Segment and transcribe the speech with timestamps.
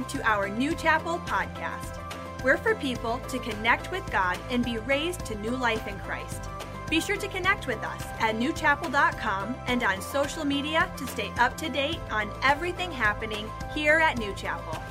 [0.00, 1.98] listening to our New Chapel podcast.
[2.42, 6.48] We're for people to connect with God and be raised to new life in Christ.
[6.88, 11.56] Be sure to connect with us at newchapel.com and on social media to stay up
[11.58, 14.82] to date on everything happening here at New Chapel.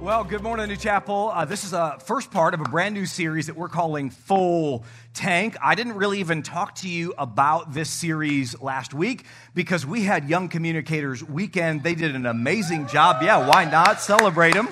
[0.00, 1.30] Well, good morning, New Chapel.
[1.30, 4.82] Uh, this is a first part of a brand new series that we're calling Full
[5.12, 5.58] Tank.
[5.62, 10.26] I didn't really even talk to you about this series last week because we had
[10.26, 11.82] Young Communicators Weekend.
[11.82, 13.22] They did an amazing job.
[13.22, 14.00] Yeah, why not?
[14.00, 14.70] Celebrate them.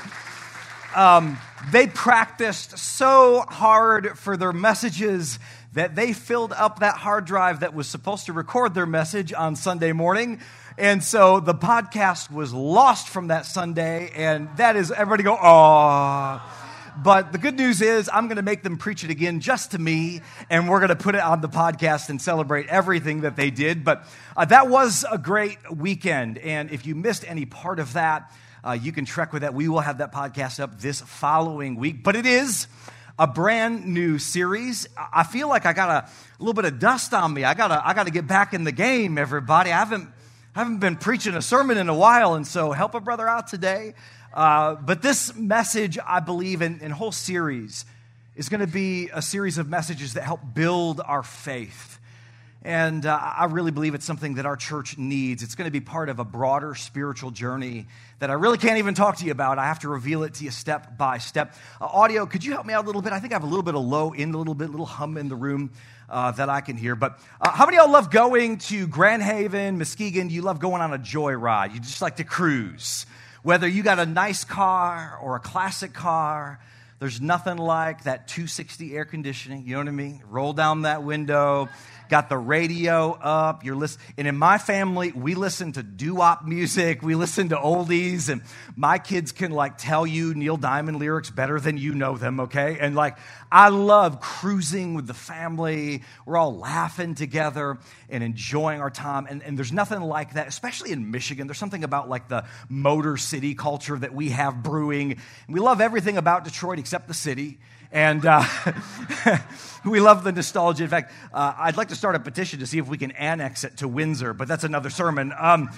[0.97, 1.37] Um,
[1.73, 5.39] they practiced so hard for their messages
[5.75, 9.57] that they filled up that hard drive that was supposed to record their message on
[9.57, 10.41] Sunday morning.
[10.79, 16.41] And so the podcast was lost from that Sunday, and that is everybody go, oh.
[17.03, 19.79] But the good news is, I'm going to make them preach it again just to
[19.81, 23.51] me, and we're going to put it on the podcast and celebrate everything that they
[23.51, 23.83] did.
[23.83, 26.39] But uh, that was a great weekend.
[26.39, 28.33] And if you missed any part of that,
[28.63, 29.55] uh, you can trek with that.
[29.55, 32.05] We will have that podcast up this following week.
[32.05, 32.69] But it is
[33.19, 34.87] a brand new series.
[34.97, 37.43] I feel like I got a, little bit of dust on me.
[37.43, 39.73] I got I got to get back in the game, everybody.
[39.73, 40.11] I haven't
[40.59, 43.47] I haven't been preaching a sermon in a while, and so help a brother out
[43.47, 43.95] today.
[44.35, 47.85] Uh, but this message, I believe, in, whole series
[48.35, 52.01] is going to be a series of messages that help build our faith.
[52.65, 55.45] And uh, I really believe it's something that our church needs.
[55.45, 57.87] It's going to be part of a broader spiritual journey
[58.19, 59.61] that I really can't even talk to you about.
[59.61, 61.55] I have to reveal it to you step by step.
[61.81, 63.13] Uh, audio, could you help me out a little bit?
[63.13, 65.19] I think I have a little bit of low in, a little bit, little hum
[65.19, 65.71] in the room
[66.09, 66.95] uh, that I can hear.
[66.95, 70.31] But uh, how many y'all love going to Grand Haven, Muskegon?
[70.31, 71.73] You love going on a joy ride.
[71.73, 73.07] You just like to cruise.
[73.43, 76.61] Whether you got a nice car or a classic car,
[76.99, 79.65] there's nothing like that 260 air conditioning.
[79.65, 80.23] You know what I mean?
[80.29, 81.69] Roll down that window
[82.09, 83.65] got the radio up.
[83.65, 84.07] You're listening.
[84.19, 87.03] And in my family, we listen to doo-wop music.
[87.03, 88.29] We listen to oldies.
[88.29, 88.43] And
[88.77, 92.79] my kids can like tell you Neil Diamond lyrics better than you know them, okay?
[92.81, 93.19] And like,
[93.51, 96.03] I love cruising with the family.
[96.27, 99.27] We're all laughing together and enjoying our time.
[99.29, 101.47] And, and there's nothing like that, especially in Michigan.
[101.47, 105.13] There's something about like the motor city culture that we have brewing.
[105.13, 107.59] And we love everything about Detroit except the city.
[107.91, 108.45] And uh,
[109.85, 110.85] we love the nostalgia.
[110.85, 113.65] In fact, uh, I'd like to start a petition to see if we can annex
[113.65, 115.33] it to Windsor, but that's another sermon.
[115.39, 115.71] Um,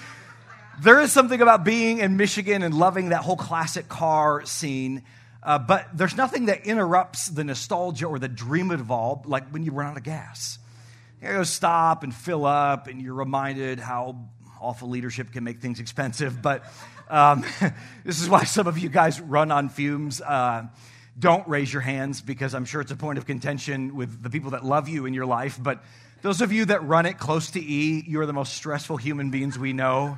[0.81, 5.03] there is something about being in Michigan and loving that whole classic car scene.
[5.43, 9.63] Uh, but there's nothing that interrupts the nostalgia or the dream of all, like when
[9.63, 10.59] you run out of gas.
[11.21, 14.17] You go stop and fill up, and you're reminded how
[14.59, 16.41] awful leadership can make things expensive.
[16.41, 16.63] But
[17.09, 17.43] um,
[18.03, 20.19] this is why some of you guys run on fumes.
[20.21, 20.67] Uh,
[21.17, 24.51] don't raise your hands because I'm sure it's a point of contention with the people
[24.51, 25.59] that love you in your life.
[25.61, 25.83] But
[26.21, 29.57] those of you that run it close to E, you're the most stressful human beings
[29.57, 30.17] we know.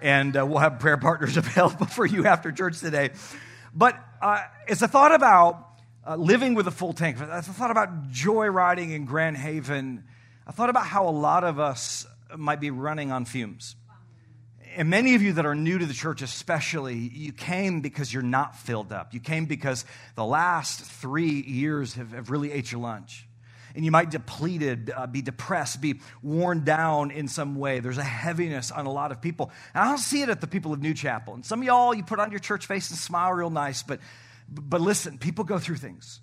[0.00, 3.10] And uh, we'll have prayer partners available for you after church today.
[3.74, 5.68] But uh, as I thought about
[6.06, 10.04] uh, living with a full tank, I thought about joyriding in Grand Haven,
[10.46, 12.06] I thought about how a lot of us
[12.36, 13.76] might be running on fumes
[14.76, 18.22] and many of you that are new to the church, especially, you came because you're
[18.22, 19.14] not filled up.
[19.14, 19.84] You came because
[20.14, 23.26] the last three years have, have really ate your lunch.
[23.74, 27.80] And you might depleted, uh, be depressed, be worn down in some way.
[27.80, 29.50] There's a heaviness on a lot of people.
[29.74, 31.34] And I don't see it at the people of New Chapel.
[31.34, 34.00] And some of y'all, you put on your church face and smile real nice, but,
[34.48, 36.20] but listen, people go through things.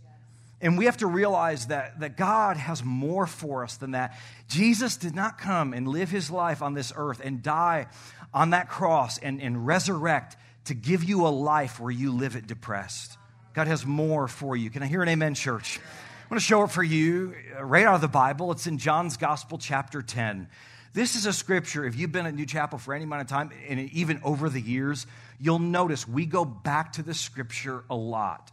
[0.62, 4.18] And we have to realize that, that God has more for us than that.
[4.50, 7.88] Jesus did not come and live his life on this earth and die
[8.34, 12.48] on that cross and, and resurrect to give you a life where you live it
[12.48, 13.18] depressed.
[13.54, 14.70] God has more for you.
[14.70, 15.80] Can I hear an amen, church?
[15.80, 18.52] I want to show it for you uh, right out of the Bible.
[18.52, 20.48] It's in John's Gospel, chapter 10.
[20.94, 23.52] This is a scripture, if you've been at New Chapel for any amount of time,
[23.68, 25.06] and even over the years,
[25.40, 28.52] you'll notice we go back to the scripture a lot.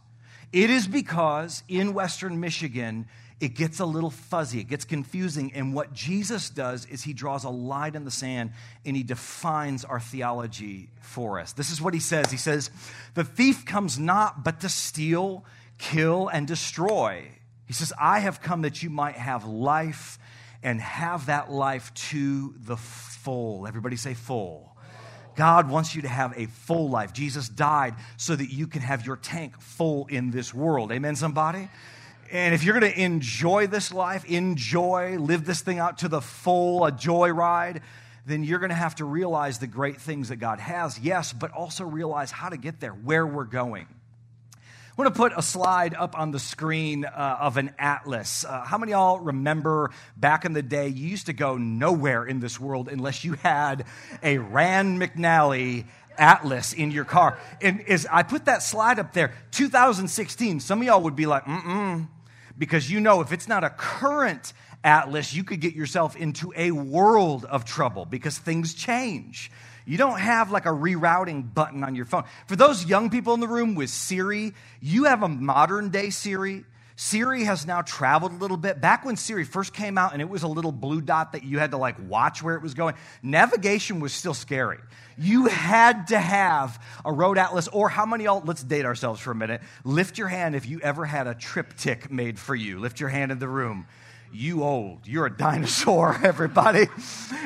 [0.53, 3.07] It is because in Western Michigan,
[3.39, 5.53] it gets a little fuzzy, it gets confusing.
[5.53, 8.51] And what Jesus does is he draws a line in the sand
[8.83, 11.53] and he defines our theology for us.
[11.53, 12.71] This is what he says He says,
[13.13, 15.45] The thief comes not but to steal,
[15.77, 17.27] kill, and destroy.
[17.67, 20.17] He says, I have come that you might have life
[20.63, 23.67] and have that life to the full.
[23.67, 24.75] Everybody say full.
[25.35, 27.13] God wants you to have a full life.
[27.13, 30.91] Jesus died so that you can have your tank full in this world.
[30.91, 31.69] Amen, somebody?
[32.31, 36.21] And if you're going to enjoy this life, enjoy, live this thing out to the
[36.21, 37.81] full, a joy ride,
[38.25, 41.51] then you're going to have to realize the great things that God has, yes, but
[41.51, 43.87] also realize how to get there, where we're going.
[44.53, 48.43] I want to put a slide up on the screen uh, of an atlas.
[48.43, 52.39] Uh, how many y'all remember back in the day, you used to go nowhere in
[52.39, 53.85] this world unless you had
[54.23, 55.85] a Rand McNally
[56.17, 57.37] atlas in your car.
[57.61, 61.45] And as I put that slide up there, 2016, some of y'all would be like,
[61.45, 62.07] mm-mm,
[62.57, 66.71] because you know if it's not a current atlas, you could get yourself into a
[66.71, 69.51] world of trouble because things change.
[69.85, 72.25] You don't have like a rerouting button on your phone.
[72.47, 76.65] For those young people in the room with Siri, you have a modern day Siri.
[76.99, 78.81] Siri has now traveled a little bit.
[78.81, 81.59] Back when Siri first came out and it was a little blue dot that you
[81.59, 84.79] had to like watch where it was going, navigation was still scary.
[85.15, 89.29] You had to have a road atlas, or how many y'all, let's date ourselves for
[89.29, 89.61] a minute.
[89.83, 92.79] Lift your hand if you ever had a TripTik made for you.
[92.79, 93.85] Lift your hand in the room
[94.37, 95.07] you old.
[95.07, 96.87] You're a dinosaur everybody.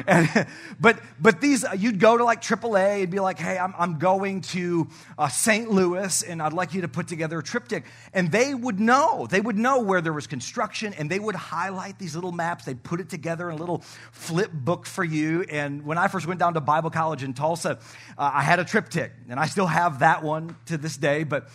[0.06, 0.48] And,
[0.80, 4.42] but but these you'd go to like aaa and be like hey i'm, I'm going
[4.42, 7.84] to uh, st louis and i'd like you to put together a TripTik.
[8.14, 9.28] And they would know.
[9.28, 12.66] They would know where there was construction and they would highlight these little maps.
[12.66, 13.80] They'd put it together in a little
[14.12, 15.44] flip book for you.
[15.44, 17.80] And when i first went down to bible college in tulsa
[18.18, 21.50] uh, i had a TripTik and i still have that one to this day but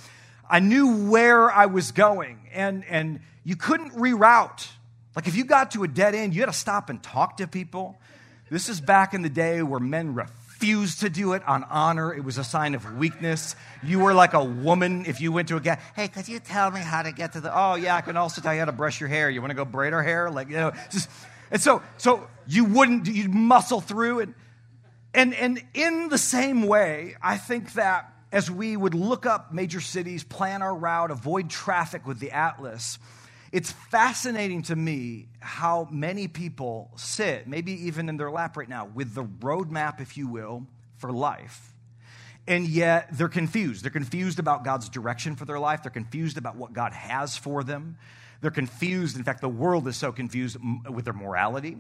[0.49, 2.39] i knew where i was going.
[2.55, 4.69] And and you couldn't reroute
[5.17, 7.49] like if you got to a dead end, you had to stop and talk to
[7.49, 7.99] people.
[8.51, 12.15] This is back in the day where men refused to do it on honor.
[12.15, 13.57] It was a sign of weakness.
[13.83, 16.71] You were like a woman if you went to a guy, hey, could you tell
[16.71, 18.73] me how to get to the, oh, yeah, I can also tell you how to
[18.73, 19.31] brush your hair.
[19.31, 20.31] You want to go braid our hair?
[20.31, 21.09] Like, you know, just,
[21.51, 24.29] and so, so you wouldn't, you'd muscle through it.
[25.15, 29.81] And, and in the same way, I think that as we would look up major
[29.81, 32.99] cities, plan our route, avoid traffic with the Atlas,
[33.57, 38.85] it's fascinating to me how many people sit, maybe even in their lap right now,
[38.85, 40.67] with the roadmap, if you will,
[40.99, 41.73] for life.
[42.47, 43.83] And yet they're confused.
[43.83, 45.83] They're confused about God's direction for their life.
[45.83, 47.97] They're confused about what God has for them.
[48.43, 49.17] They're confused.
[49.17, 50.59] In fact, the world is so confused
[50.91, 51.79] with their morality.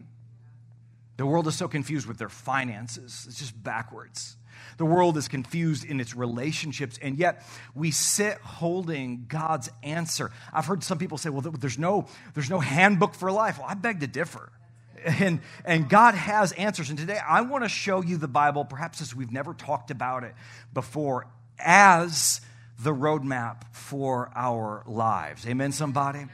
[1.18, 3.26] The world is so confused with their finances.
[3.28, 4.38] It's just backwards.
[4.76, 7.42] The world is confused in its relationships, and yet
[7.74, 10.30] we sit holding God's answer.
[10.52, 13.58] I've heard some people say, well, there's no, there's no handbook for life.
[13.58, 14.50] Well, I beg to differ.
[15.04, 16.90] And, and God has answers.
[16.90, 20.24] And today I want to show you the Bible, perhaps as we've never talked about
[20.24, 20.34] it
[20.74, 21.28] before,
[21.60, 22.40] as
[22.80, 25.46] the roadmap for our lives.
[25.46, 26.26] Amen, somebody?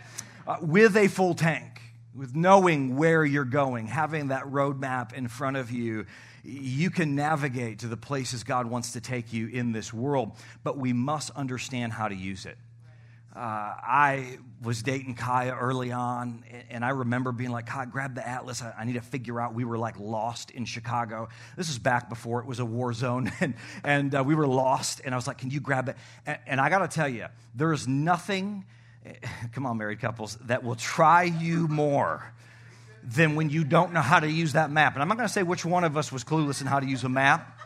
[0.47, 1.83] Uh, with a full tank,
[2.15, 6.07] with knowing where you're going, having that roadmap in front of you
[6.45, 10.33] you can navigate to the places God wants to take you in this world,
[10.65, 12.59] but we must understand how to use it.
[13.35, 18.27] Uh, I was dating Kaya early on, and I remember being like, Kaya, grab the
[18.29, 18.61] atlas.
[18.61, 19.55] I, I, need to figure out.
[19.55, 21.31] We were like lost in Chicago.
[21.57, 23.55] This is back before it was a war zone, and,
[23.85, 25.01] and uh, we were lost.
[25.03, 25.97] And I was like, Can you grab it?
[26.27, 28.67] And, and I got to tell you, there is nothing,
[29.53, 32.35] come on, married couples, that will try you more
[33.03, 34.95] than when you don't know how to use that map.
[34.95, 36.87] And I'm not going to say which one of us was clueless in how to
[36.87, 37.59] use a map,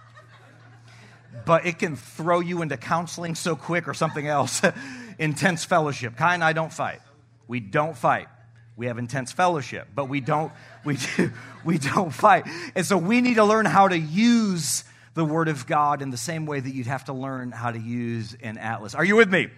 [1.45, 4.63] but it can throw you into counseling so quick or something else.
[5.19, 6.17] intense fellowship.
[6.17, 7.01] Kai and I don't fight.
[7.49, 8.29] We don't fight.
[8.77, 10.53] We have intense fellowship, but we don't
[10.85, 11.33] we do,
[11.65, 12.47] we don't fight.
[12.75, 14.85] And so we need to learn how to use
[15.15, 17.79] the word of God in the same way that you'd have to learn how to
[17.79, 18.95] use an atlas.
[18.95, 19.49] Are you with me?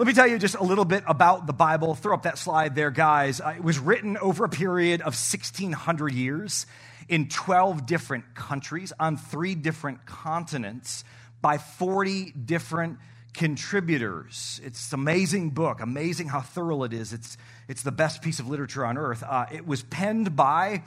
[0.00, 1.94] Let me tell you just a little bit about the Bible.
[1.94, 3.38] Throw up that slide there, guys.
[3.38, 6.64] Uh, it was written over a period of 1,600 years
[7.10, 11.04] in 12 different countries on three different continents
[11.42, 12.96] by 40 different
[13.34, 14.58] contributors.
[14.64, 17.12] It's an amazing book, amazing how thorough it is.
[17.12, 17.36] It's,
[17.68, 19.22] it's the best piece of literature on earth.
[19.22, 20.82] Uh, it was penned by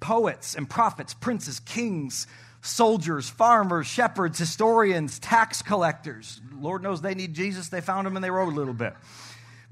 [0.00, 2.26] poets and prophets, princes, kings,
[2.66, 6.40] soldiers, farmers, shepherds, historians, tax collectors.
[6.58, 7.68] Lord knows they need Jesus.
[7.68, 8.94] They found him and they wrote a little bit.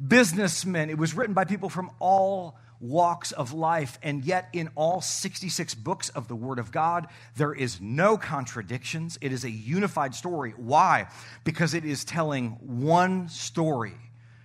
[0.04, 0.90] Businessmen.
[0.90, 3.98] It was written by people from all walks of life.
[4.02, 9.18] And yet, in all 66 books of the Word of God, there is no contradictions.
[9.20, 10.52] It is a unified story.
[10.56, 11.08] Why?
[11.44, 13.94] Because it is telling one story.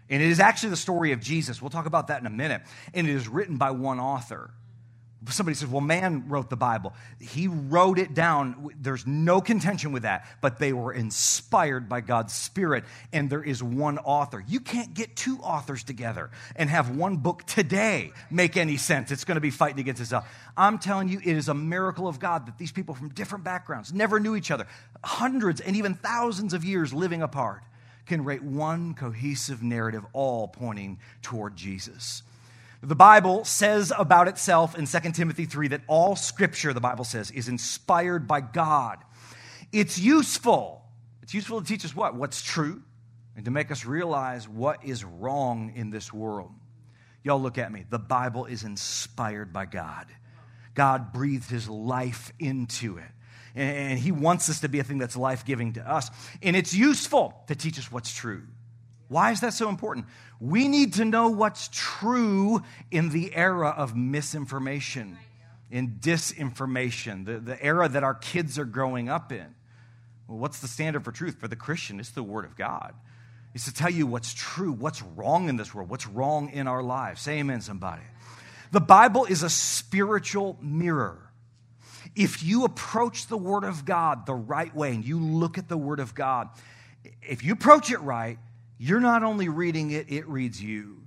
[0.09, 1.61] And it is actually the story of Jesus.
[1.61, 2.61] We'll talk about that in a minute.
[2.93, 4.51] And it is written by one author.
[5.27, 6.93] Somebody says, well, man wrote the Bible.
[7.19, 8.69] He wrote it down.
[8.79, 13.61] There's no contention with that, but they were inspired by God's Spirit, and there is
[13.61, 14.41] one author.
[14.47, 19.11] You can't get two authors together and have one book today make any sense.
[19.11, 20.25] It's going to be fighting against itself.
[20.55, 23.93] I'm telling you, it is a miracle of God that these people from different backgrounds
[23.93, 24.67] never knew each other,
[25.03, 27.61] hundreds and even thousands of years living apart,
[28.05, 32.23] can write one cohesive narrative, all pointing toward Jesus.
[32.81, 37.29] The Bible says about itself in 2 Timothy 3 that all scripture, the Bible says,
[37.31, 38.99] is inspired by God.
[39.71, 40.83] It's useful.
[41.21, 42.15] It's useful to teach us what?
[42.15, 42.81] What's true
[43.35, 46.51] and to make us realize what is wrong in this world.
[47.23, 47.85] Y'all look at me.
[47.89, 50.07] The Bible is inspired by God.
[50.73, 53.11] God breathed his life into it.
[53.55, 56.09] And He wants this to be a thing that's life giving to us.
[56.41, 58.43] And it's useful to teach us what's true.
[59.09, 60.05] Why is that so important?
[60.39, 65.17] We need to know what's true in the era of misinformation,
[65.69, 69.55] in disinformation, the, the era that our kids are growing up in.
[70.27, 71.39] Well, what's the standard for truth?
[71.39, 72.93] For the Christian, it's the Word of God.
[73.55, 76.83] It's to tell you what's true, what's wrong in this world, what's wrong in our
[76.83, 77.21] lives.
[77.21, 78.03] Say amen, somebody.
[78.71, 81.17] The Bible is a spiritual mirror.
[82.15, 85.77] If you approach the Word of God the right way and you look at the
[85.77, 86.49] Word of God,
[87.23, 88.37] if you approach it right,
[88.79, 91.03] you're not only reading it, it reads you.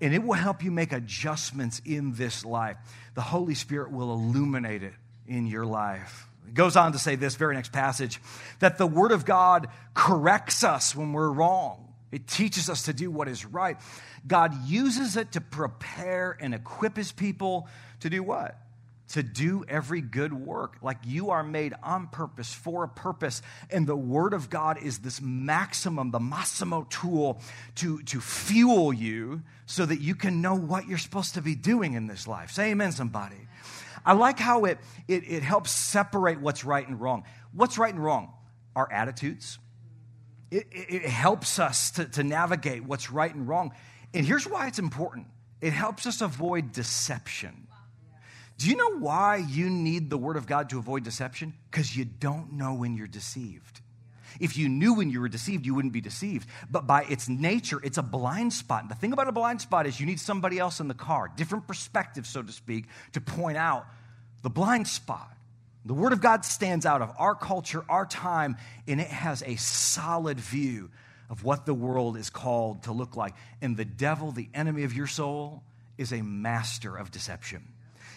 [0.00, 2.78] And it will help you make adjustments in this life.
[3.14, 4.94] The Holy Spirit will illuminate it
[5.26, 6.26] in your life.
[6.48, 8.18] It goes on to say this very next passage
[8.60, 11.92] that the Word of God corrects us when we're wrong.
[12.10, 13.76] It teaches us to do what is right.
[14.26, 17.68] God uses it to prepare and equip His people
[18.00, 18.56] to do what?
[19.10, 20.76] To do every good work.
[20.82, 23.42] Like you are made on purpose for a purpose.
[23.70, 27.40] And the Word of God is this maximum, the massimo tool
[27.76, 31.94] to, to fuel you so that you can know what you're supposed to be doing
[31.94, 32.50] in this life.
[32.50, 33.48] Say amen, somebody.
[34.04, 37.24] I like how it, it, it helps separate what's right and wrong.
[37.52, 38.32] What's right and wrong?
[38.74, 39.58] Our attitudes.
[40.50, 43.72] It, it, it helps us to, to navigate what's right and wrong.
[44.14, 45.26] And here's why it's important
[45.60, 47.66] it helps us avoid deception.
[48.60, 51.54] Do you know why you need the Word of God to avoid deception?
[51.70, 53.80] Because you don't know when you're deceived.
[54.38, 56.46] If you knew when you were deceived, you wouldn't be deceived.
[56.70, 58.82] But by its nature, it's a blind spot.
[58.82, 61.30] And the thing about a blind spot is you need somebody else in the car,
[61.34, 63.86] different perspective, so to speak, to point out
[64.42, 65.34] the blind spot.
[65.86, 69.56] The Word of God stands out of our culture, our time, and it has a
[69.56, 70.90] solid view
[71.30, 73.32] of what the world is called to look like.
[73.62, 75.62] And the devil, the enemy of your soul,
[75.96, 77.69] is a master of deception.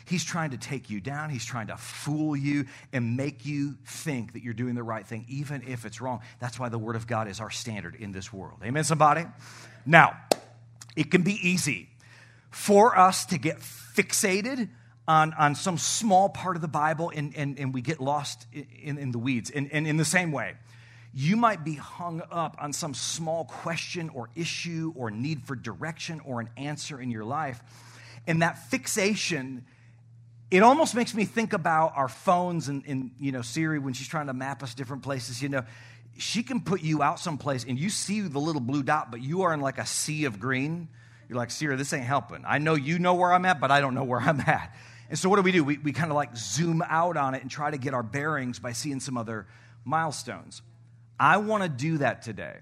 [0.05, 1.29] He's trying to take you down.
[1.29, 5.25] He's trying to fool you and make you think that you're doing the right thing,
[5.27, 6.21] even if it's wrong.
[6.39, 8.59] That's why the Word of God is our standard in this world.
[8.63, 9.25] Amen, somebody?
[9.85, 10.17] Now,
[10.95, 11.89] it can be easy
[12.51, 14.69] for us to get fixated
[15.07, 18.97] on, on some small part of the Bible and, and, and we get lost in,
[18.97, 19.49] in the weeds.
[19.49, 20.55] And, and in the same way,
[21.13, 26.19] you might be hung up on some small question or issue or need for direction
[26.21, 27.61] or an answer in your life.
[28.25, 29.65] And that fixation
[30.53, 34.07] it almost makes me think about our phones and, and, you know siri when she's
[34.07, 35.63] trying to map us different places you know.
[36.15, 39.41] She can put you out someplace and you see the little blue dot but you
[39.41, 40.87] are in like a sea of green.
[41.27, 42.43] You're like siri this ain't helping.
[42.47, 44.75] I know you know where i'm at but i don't know where i'm at.
[45.09, 45.63] And so what do we do?
[45.63, 48.59] We, we kind of like zoom out on it and try to get our bearings
[48.59, 49.47] by seeing some other
[49.83, 50.61] milestones.
[51.19, 52.57] I want to do that today.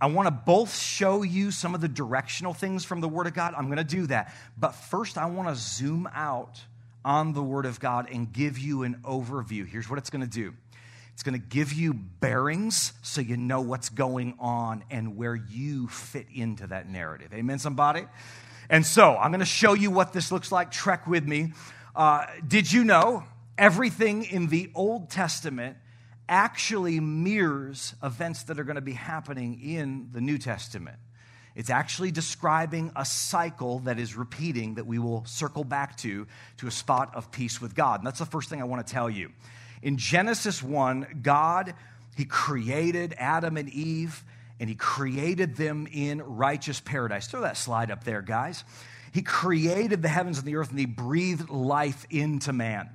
[0.00, 3.34] I want to both show you some of the directional things from the Word of
[3.34, 3.54] God.
[3.56, 4.34] I'm going to do that.
[4.58, 6.60] But first, I want to zoom out
[7.06, 9.66] on the Word of God and give you an overview.
[9.66, 10.52] Here's what it's going to do
[11.14, 15.88] it's going to give you bearings so you know what's going on and where you
[15.88, 17.32] fit into that narrative.
[17.32, 18.04] Amen, somebody?
[18.68, 20.70] And so I'm going to show you what this looks like.
[20.70, 21.54] Trek with me.
[21.94, 23.24] Uh, did you know
[23.56, 25.78] everything in the Old Testament
[26.28, 30.98] actually mirrors events that are going to be happening in the New Testament?
[31.56, 36.26] It's actually describing a cycle that is repeating that we will circle back to,
[36.58, 38.00] to a spot of peace with God.
[38.00, 39.32] And that's the first thing I want to tell you.
[39.82, 41.74] In Genesis 1, God,
[42.14, 44.22] He created Adam and Eve,
[44.60, 47.26] and He created them in righteous paradise.
[47.26, 48.62] Throw that slide up there, guys.
[49.12, 52.90] He created the heavens and the earth, and He breathed life into man.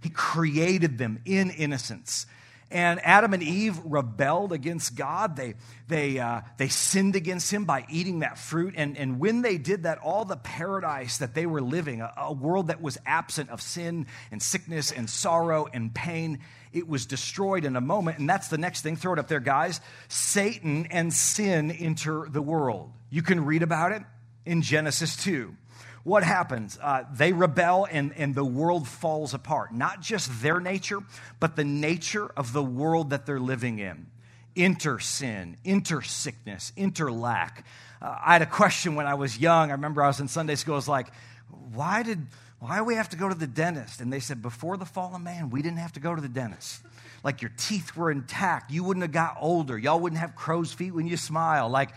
[0.00, 2.26] He created them in innocence.
[2.70, 5.36] And Adam and Eve rebelled against God.
[5.36, 5.54] They,
[5.86, 8.74] they, uh, they sinned against him by eating that fruit.
[8.76, 12.32] And, and when they did that, all the paradise that they were living, a, a
[12.32, 16.40] world that was absent of sin and sickness and sorrow and pain,
[16.72, 18.18] it was destroyed in a moment.
[18.18, 18.96] And that's the next thing.
[18.96, 19.80] Throw it up there, guys.
[20.08, 22.90] Satan and sin enter the world.
[23.10, 24.02] You can read about it
[24.44, 25.54] in Genesis 2
[26.06, 26.78] what happens?
[26.80, 29.74] Uh, they rebel and, and the world falls apart.
[29.74, 31.00] Not just their nature,
[31.40, 34.06] but the nature of the world that they're living in.
[34.54, 37.66] Inter sin, inter sickness, inter lack.
[38.00, 39.70] Uh, I had a question when I was young.
[39.70, 40.74] I remember I was in Sunday school.
[40.74, 41.08] I was like,
[41.74, 42.24] why did
[42.60, 44.00] why do we have to go to the dentist?
[44.00, 46.28] And they said, before the fall of man, we didn't have to go to the
[46.28, 46.82] dentist.
[47.24, 48.70] Like your teeth were intact.
[48.70, 49.76] You wouldn't have got older.
[49.76, 51.68] Y'all wouldn't have crow's feet when you smile.
[51.68, 51.90] Like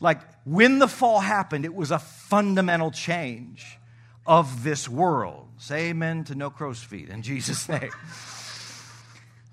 [0.00, 3.78] like when the fall happened, it was a fundamental change
[4.26, 5.48] of this world.
[5.58, 7.90] Say amen to no crow's feet in Jesus' name.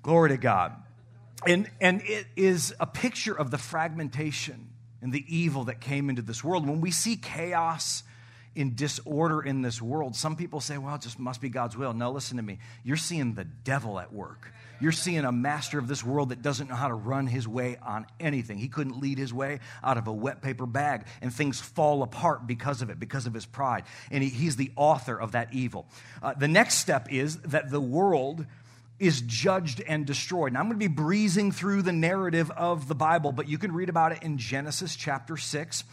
[0.02, 0.74] Glory to God.
[1.46, 4.70] And, and it is a picture of the fragmentation
[5.02, 6.66] and the evil that came into this world.
[6.66, 8.02] When we see chaos
[8.54, 11.92] in disorder in this world, some people say, well, it just must be God's will.
[11.92, 12.58] No, listen to me.
[12.82, 14.52] You're seeing the devil at work.
[14.80, 17.76] You're seeing a master of this world that doesn't know how to run his way
[17.82, 18.58] on anything.
[18.58, 22.46] He couldn't lead his way out of a wet paper bag, and things fall apart
[22.46, 23.84] because of it, because of his pride.
[24.10, 25.86] And he, he's the author of that evil.
[26.22, 28.46] Uh, the next step is that the world
[28.98, 30.48] is judged and destroyed.
[30.48, 33.72] And I'm going to be breezing through the narrative of the Bible, but you can
[33.72, 35.84] read about it in Genesis chapter 6.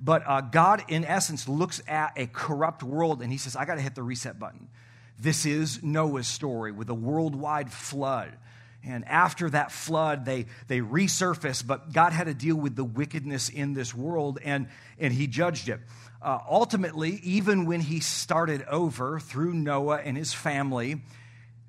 [0.00, 3.76] But uh, God, in essence, looks at a corrupt world and he says, I got
[3.76, 4.68] to hit the reset button.
[5.18, 8.32] This is Noah's story with a worldwide flood.
[8.84, 13.48] And after that flood, they, they resurface, but God had to deal with the wickedness
[13.48, 14.68] in this world and,
[14.98, 15.80] and he judged it.
[16.22, 21.02] Uh, ultimately, even when he started over through Noah and his family,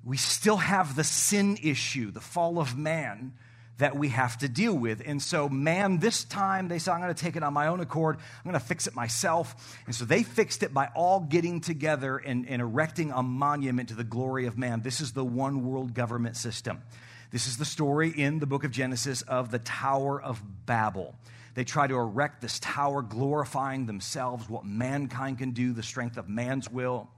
[0.04, 3.32] we still have the sin issue, the fall of man
[3.78, 5.02] that we have to deal with.
[5.04, 7.80] And so, man, this time they said, I'm going to take it on my own
[7.80, 8.16] accord.
[8.16, 9.78] I'm going to fix it myself.
[9.86, 13.94] And so they fixed it by all getting together and, and erecting a monument to
[13.94, 14.82] the glory of man.
[14.82, 16.82] This is the one world government system.
[17.30, 21.14] This is the story in the book of Genesis of the Tower of Babel.
[21.54, 26.28] They try to erect this tower, glorifying themselves, what mankind can do, the strength of
[26.28, 27.08] man's will.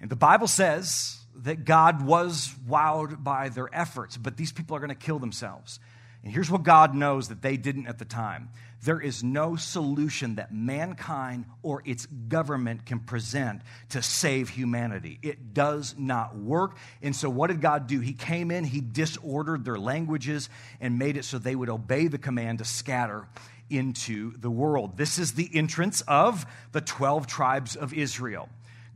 [0.00, 4.80] And the Bible says that God was wowed by their efforts, but these people are
[4.80, 5.80] going to kill themselves.
[6.22, 8.48] And here's what God knows that they didn't at the time
[8.84, 15.18] there is no solution that mankind or its government can present to save humanity.
[15.22, 16.76] It does not work.
[17.02, 18.00] And so, what did God do?
[18.00, 20.50] He came in, He disordered their languages,
[20.80, 23.26] and made it so they would obey the command to scatter
[23.70, 24.98] into the world.
[24.98, 28.50] This is the entrance of the 12 tribes of Israel.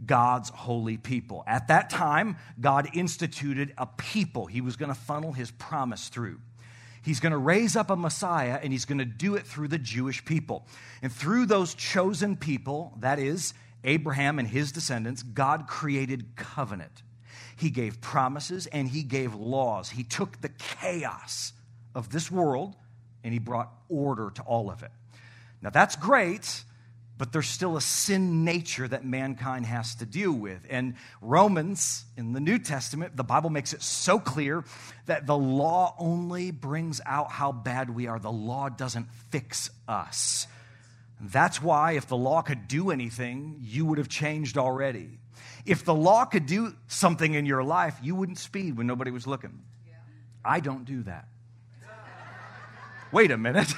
[0.05, 1.45] God's holy people.
[1.47, 6.40] At that time, God instituted a people he was going to funnel his promise through.
[7.02, 9.78] He's going to raise up a Messiah and he's going to do it through the
[9.78, 10.67] Jewish people.
[11.02, 17.02] And through those chosen people, that is, Abraham and his descendants, God created covenant.
[17.56, 19.91] He gave promises and he gave laws.
[19.91, 21.52] He took the chaos
[21.95, 22.76] of this world
[23.25, 24.91] and he brought order to all of it.
[25.61, 26.63] Now, that's great
[27.19, 30.65] but there's still a sin nature that mankind has to deal with.
[30.71, 34.65] And Romans in the New Testament, the Bible makes it so clear
[35.07, 38.21] that the law only brings out how bad we are.
[38.21, 40.47] The law doesn't fix us.
[41.21, 45.19] That's why, if the law could do anything, you would have changed already.
[45.67, 49.26] If the law could do something in your life, you wouldn't speed when nobody was
[49.26, 49.63] looking.
[49.87, 49.95] Yeah.
[50.45, 51.26] I don't do that
[53.12, 53.73] wait a minute.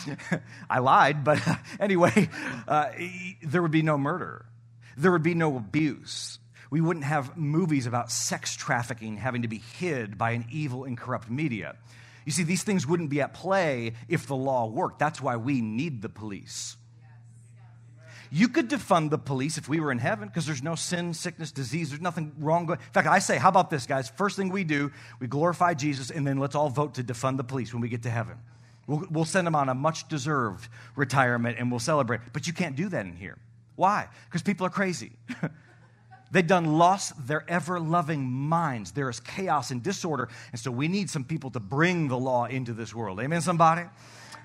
[0.70, 1.40] I lied, but
[1.80, 2.28] anyway,
[2.68, 2.90] uh,
[3.42, 4.46] there would be no murder,
[4.96, 6.38] there would be no abuse.
[6.70, 10.96] We wouldn't have movies about sex trafficking having to be hid by an evil and
[10.96, 11.74] corrupt media.
[12.24, 15.00] You see, these things wouldn't be at play if the law worked.
[15.00, 16.76] That's why we need the police.
[18.32, 21.50] You could defund the police if we were in heaven because there's no sin, sickness,
[21.50, 21.90] disease.
[21.90, 22.66] There's nothing wrong.
[22.66, 22.78] Going.
[22.78, 24.08] In fact, I say, how about this, guys?
[24.08, 27.44] First thing we do, we glorify Jesus, and then let's all vote to defund the
[27.44, 28.36] police when we get to heaven.
[28.90, 32.22] We'll, we'll send them on a much deserved retirement and we'll celebrate.
[32.32, 33.38] But you can't do that in here.
[33.76, 34.08] Why?
[34.24, 35.12] Because people are crazy.
[36.32, 38.90] They've done lost their ever loving minds.
[38.90, 40.28] There is chaos and disorder.
[40.50, 43.20] And so we need some people to bring the law into this world.
[43.20, 43.82] Amen, somebody?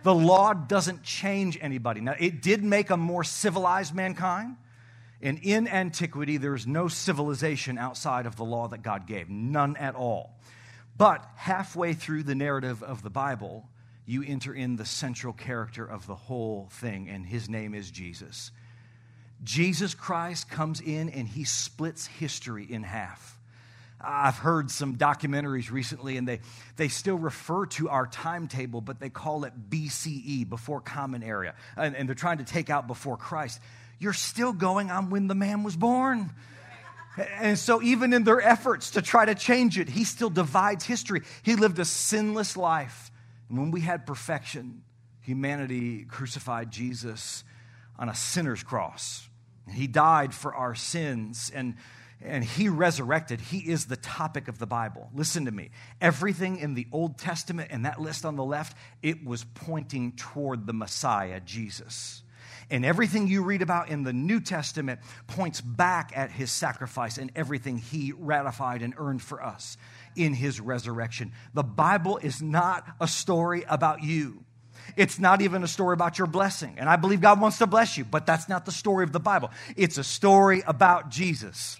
[0.03, 2.01] The law doesn't change anybody.
[2.01, 4.57] Now, it did make a more civilized mankind.
[5.23, 9.75] And in antiquity, there is no civilization outside of the law that God gave, none
[9.77, 10.37] at all.
[10.95, 13.67] But halfway through the narrative of the Bible,
[14.05, 18.51] you enter in the central character of the whole thing, and his name is Jesus.
[19.43, 23.37] Jesus Christ comes in and he splits history in half.
[24.01, 26.41] I've heard some documentaries recently, and they,
[26.75, 31.55] they still refer to our timetable, but they call it BCE, before Common Era.
[31.75, 33.59] And, and they're trying to take out before Christ.
[33.97, 36.31] You're still going on when the man was born.
[37.39, 41.21] And so, even in their efforts to try to change it, he still divides history.
[41.43, 43.09] He lived a sinless life.
[43.49, 44.83] And when we had perfection,
[45.21, 47.43] humanity crucified Jesus
[47.97, 49.27] on a sinner's cross.
[49.71, 51.75] He died for our sins and,
[52.21, 53.41] and he resurrected.
[53.41, 55.09] He is the topic of the Bible.
[55.13, 55.71] Listen to me.
[56.01, 60.67] Everything in the Old Testament and that list on the left, it was pointing toward
[60.67, 62.21] the Messiah, Jesus.
[62.69, 67.31] And everything you read about in the New Testament points back at his sacrifice and
[67.35, 69.77] everything he ratified and earned for us
[70.15, 71.31] in his resurrection.
[71.53, 74.43] The Bible is not a story about you.
[74.95, 76.75] It's not even a story about your blessing.
[76.77, 79.19] And I believe God wants to bless you, but that's not the story of the
[79.19, 79.51] Bible.
[79.75, 81.77] It's a story about Jesus.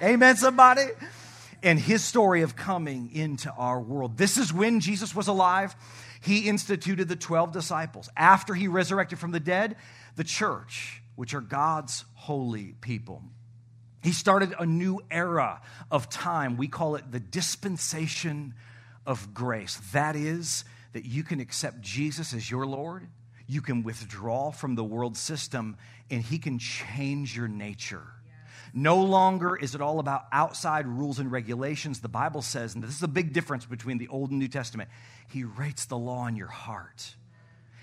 [0.00, 0.86] Amen, Amen somebody?
[1.62, 4.16] And his story of coming into our world.
[4.16, 5.74] This is when Jesus was alive.
[6.20, 8.08] He instituted the 12 disciples.
[8.16, 9.76] After he resurrected from the dead,
[10.18, 13.22] the church which are God's holy people.
[14.02, 16.56] He started a new era of time.
[16.56, 18.54] We call it the dispensation
[19.06, 19.80] of grace.
[19.92, 23.06] That is, that you can accept Jesus as your Lord,
[23.46, 25.76] you can withdraw from the world system,
[26.10, 28.02] and He can change your nature.
[28.74, 32.00] No longer is it all about outside rules and regulations.
[32.00, 34.90] The Bible says, and this is a big difference between the Old and New Testament,
[35.28, 37.14] He writes the law in your heart.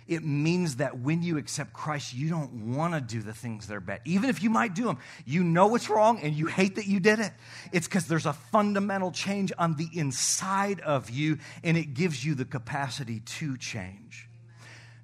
[0.08, 3.76] It means that when you accept Christ, you don't want to do the things that
[3.76, 4.02] are bad.
[4.06, 7.00] Even if you might do them, you know it's wrong and you hate that you
[7.00, 7.32] did it.
[7.72, 12.36] It's because there's a fundamental change on the inside of you, and it gives you
[12.36, 14.30] the capacity to change.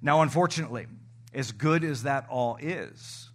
[0.00, 0.86] Now, unfortunately,
[1.34, 3.28] as good as that all is,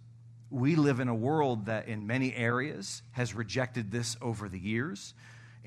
[0.50, 5.12] we live in a world that in many areas has rejected this over the years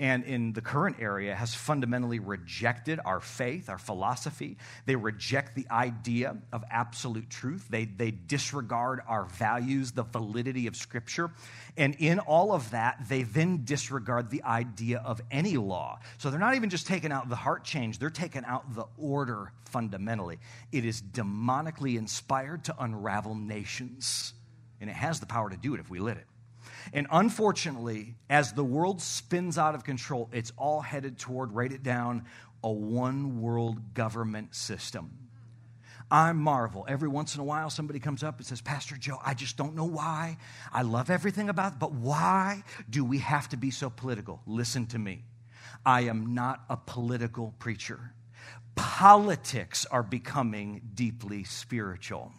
[0.01, 4.57] and in the current area has fundamentally rejected our faith, our philosophy.
[4.87, 7.67] They reject the idea of absolute truth.
[7.69, 11.29] They, they disregard our values, the validity of Scripture.
[11.77, 15.99] And in all of that, they then disregard the idea of any law.
[16.17, 19.53] So they're not even just taking out the heart change, they're taking out the order
[19.65, 20.39] fundamentally.
[20.71, 24.33] It is demonically inspired to unravel nations
[24.81, 26.25] and it has the power to do it if we let it.
[26.93, 31.83] And unfortunately, as the world spins out of control, it's all headed toward, write it
[31.83, 32.25] down,
[32.63, 35.17] a one world government system.
[36.11, 36.85] I marvel.
[36.89, 39.75] Every once in a while, somebody comes up and says, Pastor Joe, I just don't
[39.75, 40.37] know why.
[40.73, 44.41] I love everything about it, but why do we have to be so political?
[44.45, 45.23] Listen to me.
[45.85, 48.13] I am not a political preacher.
[48.75, 52.33] Politics are becoming deeply spiritual.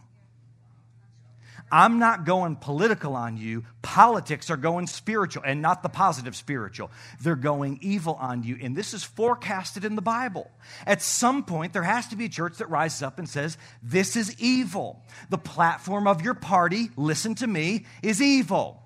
[1.72, 3.64] I'm not going political on you.
[3.80, 6.90] Politics are going spiritual and not the positive spiritual.
[7.22, 8.58] They're going evil on you.
[8.60, 10.50] And this is forecasted in the Bible.
[10.86, 14.16] At some point, there has to be a church that rises up and says, This
[14.16, 15.02] is evil.
[15.30, 18.81] The platform of your party, listen to me, is evil.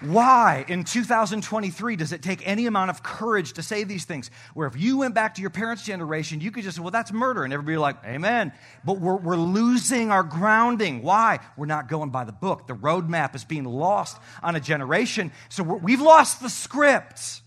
[0.00, 4.30] Why in 2023 does it take any amount of courage to say these things?
[4.52, 7.12] Where if you went back to your parents' generation, you could just say, well, that's
[7.12, 7.44] murder.
[7.44, 8.52] And everybody like, amen.
[8.84, 11.02] But we're, we're losing our grounding.
[11.02, 11.40] Why?
[11.56, 12.66] We're not going by the book.
[12.66, 15.32] The roadmap is being lost on a generation.
[15.48, 17.42] So we've lost the script.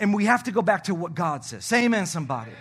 [0.00, 1.64] And we have to go back to what God says.
[1.64, 2.52] Say amen, somebody.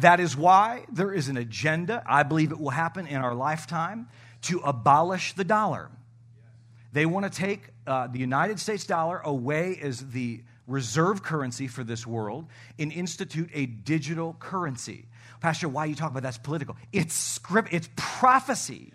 [0.00, 2.02] That is why there is an agenda.
[2.06, 4.08] I believe it will happen in our lifetime
[4.42, 5.88] to abolish the dollar.
[6.92, 11.84] They want to take uh, the United States dollar away as the reserve currency for
[11.84, 12.46] this world
[12.78, 15.06] and institute a digital currency.
[15.40, 16.76] Pastor, why are you talk about that's political?
[16.92, 18.92] It's script, it's prophecy.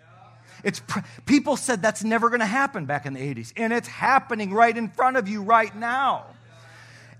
[0.64, 3.88] It's pr- people said that's never going to happen back in the 80s, and it's
[3.88, 6.26] happening right in front of you right now.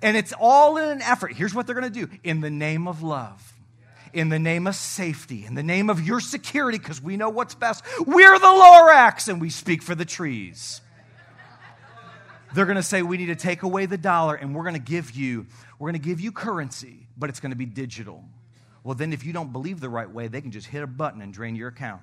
[0.01, 1.33] And it's all in an effort.
[1.33, 3.52] Here's what they're going to do in the name of love,
[4.13, 7.55] in the name of safety, in the name of your security, because we know what's
[7.55, 7.85] best.
[8.07, 10.81] We're the Lorax, and we speak for the trees.
[12.55, 14.81] They're going to say we need to take away the dollar and we're going to
[14.81, 15.47] give you
[15.79, 18.25] we're going to give you currency, but it's going to be digital.
[18.85, 21.23] Well, then if you don't believe the right way, they can just hit a button
[21.23, 22.03] and drain your account.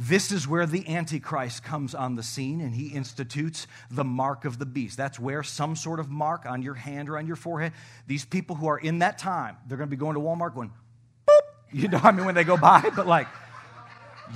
[0.00, 4.60] This is where the Antichrist comes on the scene and he institutes the mark of
[4.60, 4.96] the beast.
[4.96, 7.72] That's where some sort of mark on your hand or on your forehead.
[8.06, 10.70] These people who are in that time, they're going to be going to Walmart going,
[11.28, 11.40] boop.
[11.72, 13.26] You know, I mean, when they go by, but like,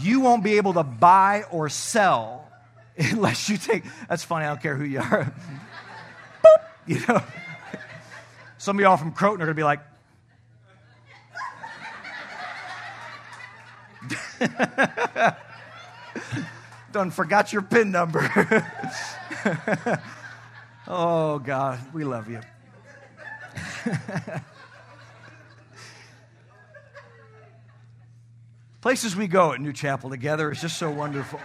[0.01, 2.51] you won't be able to buy or sell
[2.99, 5.33] unless you take, that's funny, I don't care who you are.
[6.45, 7.23] Boop, you know,
[8.59, 9.79] some of y'all from Croton are going to be like,
[16.93, 18.21] Done forgot your PIN number.
[20.87, 22.41] oh, God, we love you.
[28.83, 31.41] Places we go at New Chapel together is just so wonderful.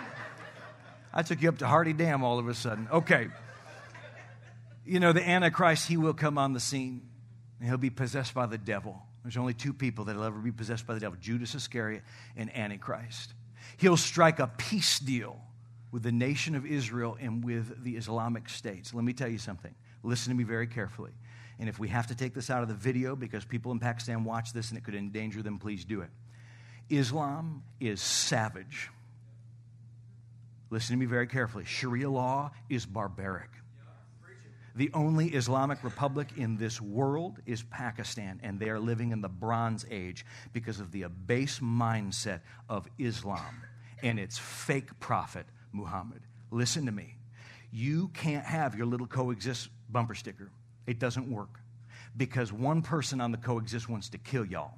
[1.14, 2.88] I took you up to Hardy Dam all of a sudden.
[2.92, 3.28] Okay.
[4.86, 7.04] You know, the Antichrist, he will come on the scene
[7.60, 9.02] and he'll be possessed by the devil.
[9.24, 12.04] There's only two people that'll ever be possessed by the devil Judas Iscariot
[12.36, 13.34] and Antichrist.
[13.76, 15.42] He'll strike a peace deal
[15.92, 18.94] with the nation of Israel and with the Islamic states.
[18.94, 19.74] Let me tell you something.
[20.04, 21.12] Listen to me very carefully.
[21.60, 24.24] And if we have to take this out of the video because people in Pakistan
[24.24, 26.10] watch this and it could endanger them, please do it.
[26.90, 28.90] Islam is savage.
[30.70, 31.66] Listen to me very carefully.
[31.66, 33.50] Sharia law is barbaric.
[34.78, 39.28] The only Islamic republic in this world is Pakistan, and they are living in the
[39.28, 43.64] Bronze Age because of the abase mindset of Islam
[44.04, 46.22] and its fake prophet, Muhammad.
[46.52, 47.16] Listen to me.
[47.72, 50.52] You can't have your little coexist bumper sticker,
[50.86, 51.60] it doesn't work
[52.16, 54.76] because one person on the coexist wants to kill y'all.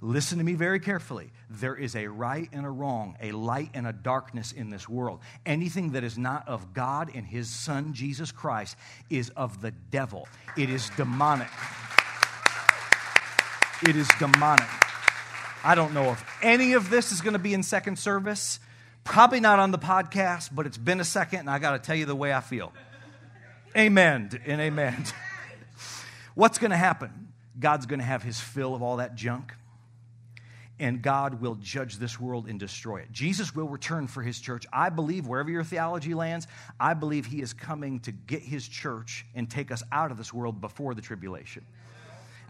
[0.00, 1.30] Listen to me very carefully.
[1.50, 5.20] There is a right and a wrong, a light and a darkness in this world.
[5.46, 8.76] Anything that is not of God and His Son, Jesus Christ,
[9.10, 10.28] is of the devil.
[10.56, 11.48] It is demonic.
[13.82, 14.68] It is demonic.
[15.64, 18.60] I don't know if any of this is going to be in second service.
[19.04, 21.96] Probably not on the podcast, but it's been a second, and I got to tell
[21.96, 22.72] you the way I feel.
[23.76, 25.04] Amen and amen.
[26.34, 27.28] What's going to happen?
[27.58, 29.52] God's going to have his fill of all that junk,
[30.80, 33.12] and God will judge this world and destroy it.
[33.12, 34.66] Jesus will return for his church.
[34.72, 36.46] I believe, wherever your theology lands,
[36.78, 40.32] I believe he is coming to get his church and take us out of this
[40.32, 41.64] world before the tribulation.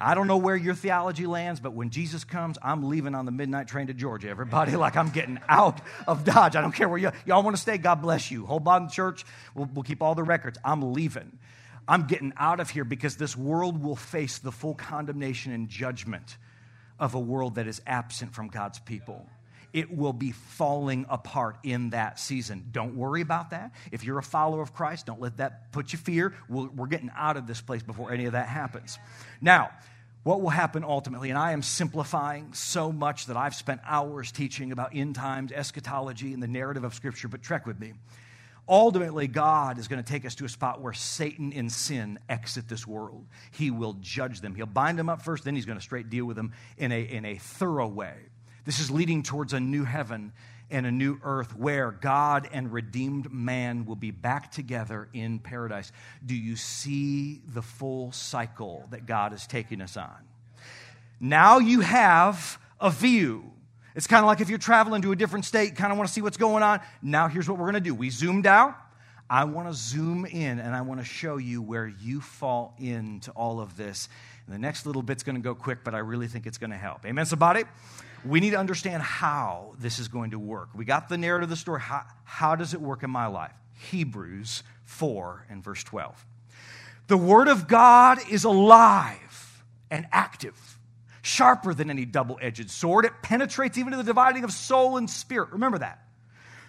[0.01, 3.33] I don't know where your theology lands, but when Jesus comes, I'm leaving on the
[3.33, 4.29] midnight train to Georgia.
[4.29, 6.55] Everybody, like I'm getting out of Dodge.
[6.55, 7.79] I don't care where you, y'all want to stay.
[7.79, 8.47] God bless you.
[8.47, 9.25] Hold on, church.
[9.55, 10.59] We'll, we'll keep all the records.
[10.65, 11.39] I'm leaving.
[11.89, 16.37] I'm getting out of here because this world will face the full condemnation and judgment
[16.99, 19.29] of a world that is absent from God's people
[19.73, 22.69] it will be falling apart in that season.
[22.73, 23.73] Don't worry about that.
[23.93, 26.35] If you're a follower of Christ, don't let that put you fear.
[26.49, 28.99] we we are getting out of this place before any of that happens.
[29.41, 29.71] Now,
[30.23, 34.73] what will happen ultimately, and I am simplifying so much that I've spent hours teaching
[34.73, 37.95] about end times, eschatology, and the narrative of Scripture, but trek with me.
[38.69, 42.69] Ultimately, God is going to take us to a spot where Satan and sin exit
[42.69, 43.25] this world.
[43.51, 44.55] He will judge them.
[44.55, 47.01] He'll bind them up first, then he's going to straight deal with them in a,
[47.01, 48.15] in a thorough way.
[48.67, 50.33] This is leading towards a new heaven
[50.71, 55.91] and a new earth where God and redeemed man will be back together in paradise.
[56.27, 60.17] Do you see the full cycle that God is taking us on?
[61.21, 63.51] Now you have a view.
[63.99, 66.15] It's kind of like if you're traveling to a different state, kind of want to
[66.15, 66.81] see what's going on.
[67.03, 67.95] Now here's what we're going to do.
[67.95, 68.75] We zoomed out.
[69.29, 73.31] I want to zoom in and I want to show you where you fall into
[73.33, 74.09] all of this.
[74.47, 76.71] And the next little bit's going to go quick, but I really think it's going
[76.71, 77.05] to help.
[77.05, 77.65] Amen, somebody?
[78.25, 80.71] we need to understand how this is going to work.
[80.75, 81.81] We got the narrative of the story.
[81.81, 83.53] How, how does it work in my life?
[83.91, 86.27] Hebrews 4 and verse 12.
[87.07, 90.68] The Word of God is alive and active,
[91.29, 93.05] sharper than any double edged sword.
[93.05, 95.51] It penetrates even to the dividing of soul and spirit.
[95.51, 96.03] Remember that.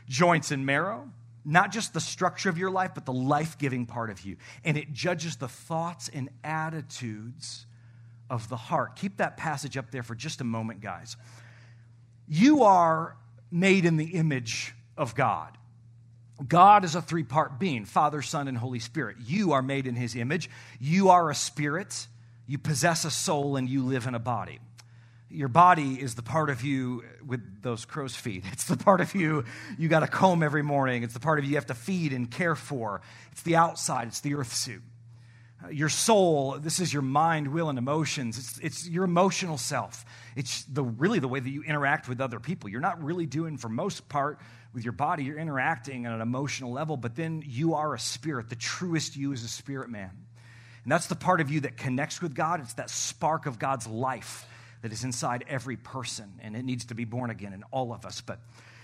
[0.08, 1.10] Joints and marrow,
[1.46, 4.38] not just the structure of your life, but the life giving part of you.
[4.64, 7.66] And it judges the thoughts and attitudes
[8.30, 8.96] of the heart.
[8.96, 11.16] Keep that passage up there for just a moment, guys.
[12.28, 13.16] You are
[13.52, 15.58] made in the image of God.
[16.48, 19.18] God is a three part being Father, Son, and Holy Spirit.
[19.26, 20.50] You are made in His image.
[20.80, 22.08] You are a spirit.
[22.50, 24.60] You possess a soul and you live in a body.
[25.30, 28.44] Your body is the part of you with those crow's feet.
[28.52, 29.46] It's the part of you
[29.78, 31.04] you got to comb every morning.
[31.04, 33.02] It's the part of you you have to feed and care for.
[33.32, 34.82] It's the outside, it's the earth suit
[35.72, 40.64] your soul this is your mind will and emotions it's, it's your emotional self it's
[40.64, 43.68] the really the way that you interact with other people you're not really doing for
[43.68, 44.40] most part
[44.74, 48.50] with your body you're interacting on an emotional level but then you are a spirit
[48.50, 50.12] the truest you is a spirit man
[50.84, 53.88] and that's the part of you that connects with god it's that spark of god's
[53.88, 54.46] life
[54.82, 58.06] that is inside every person and it needs to be born again in all of
[58.06, 58.40] us but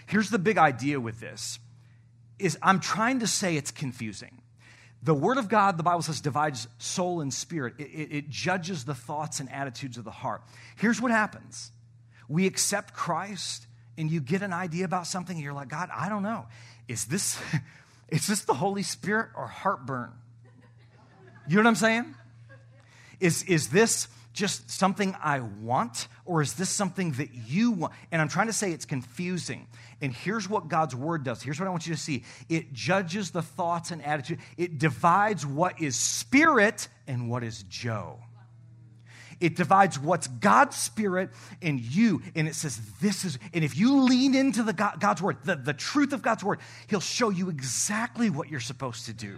[0.07, 1.59] here's the big idea with this
[2.39, 4.41] is i'm trying to say it's confusing
[5.05, 7.75] the Word of God, the Bible says, divides soul and spirit.
[7.77, 10.41] It, it, it, judges the thoughts and attitudes of the heart.
[10.77, 11.71] Here's what happens
[12.27, 13.67] we accept Christ,
[13.99, 16.47] and you get an idea about something, and you're like, God, I don't know.
[16.87, 17.39] Is this,
[18.09, 20.11] is this the Holy Spirit or heartburn?
[21.47, 22.15] You know what I'm saying?
[23.19, 27.93] Is, is this just something I want, or is this something that you want?
[28.11, 29.67] And I'm trying to say it's confusing.
[30.01, 31.41] And here's what God's word does.
[31.41, 35.45] Here's what I want you to see it judges the thoughts and attitude, it divides
[35.45, 38.19] what is spirit and what is Joe.
[39.41, 41.29] It divides what's God's spirit
[41.61, 42.21] and you.
[42.35, 45.55] And it says, This is, and if you lean into the God, God's word, the,
[45.55, 49.37] the truth of God's word, He'll show you exactly what you're supposed to do.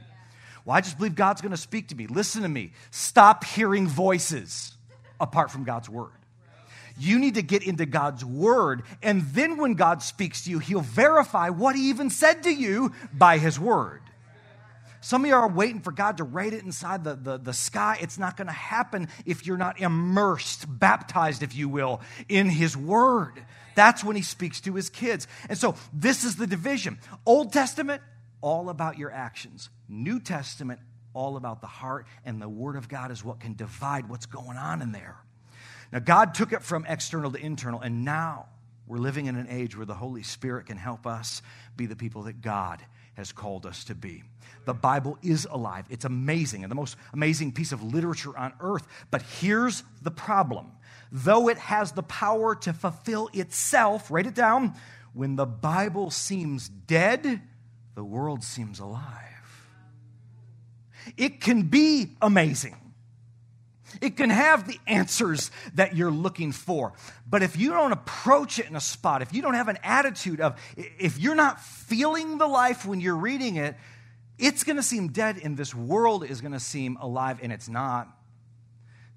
[0.67, 2.07] Well, I just believe God's going to speak to me.
[2.07, 2.73] Listen to me.
[2.91, 4.75] Stop hearing voices
[5.17, 6.11] apart from God's word.
[6.99, 8.83] You need to get into God's word.
[9.01, 12.91] And then when God speaks to you, he'll verify what he even said to you
[13.13, 14.01] by his word.
[14.99, 17.97] Some of you are waiting for God to write it inside the, the, the sky.
[18.01, 22.75] It's not going to happen if you're not immersed, baptized, if you will, in his
[22.75, 23.41] word.
[23.75, 25.27] That's when he speaks to his kids.
[25.47, 28.01] And so this is the division Old Testament,
[28.41, 29.69] all about your actions.
[29.89, 30.79] New Testament,
[31.13, 32.05] all about the heart.
[32.25, 35.17] And the word of God is what can divide what's going on in there.
[35.91, 38.47] Now, God took it from external to internal, and now
[38.87, 41.41] we're living in an age where the Holy Spirit can help us
[41.75, 42.81] be the people that God
[43.15, 44.23] has called us to be.
[44.65, 45.85] The Bible is alive.
[45.89, 48.87] It's amazing and the most amazing piece of literature on earth.
[49.11, 50.71] But here's the problem
[51.11, 54.73] though it has the power to fulfill itself, write it down,
[55.13, 57.41] when the Bible seems dead,
[57.97, 59.01] the world seems alive.
[61.17, 62.75] It can be amazing.
[64.01, 66.93] It can have the answers that you're looking for.
[67.27, 70.41] But if you don't approach it in a spot, if you don't have an attitude
[70.41, 73.75] of, if you're not feeling the life when you're reading it,
[74.37, 77.67] it's going to seem dead and this world is going to seem alive, and it's
[77.67, 78.07] not.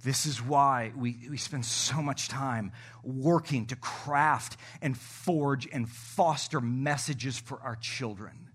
[0.03, 2.73] This is why we, we spend so much time
[3.05, 8.50] working to craft and forge and foster messages for our children.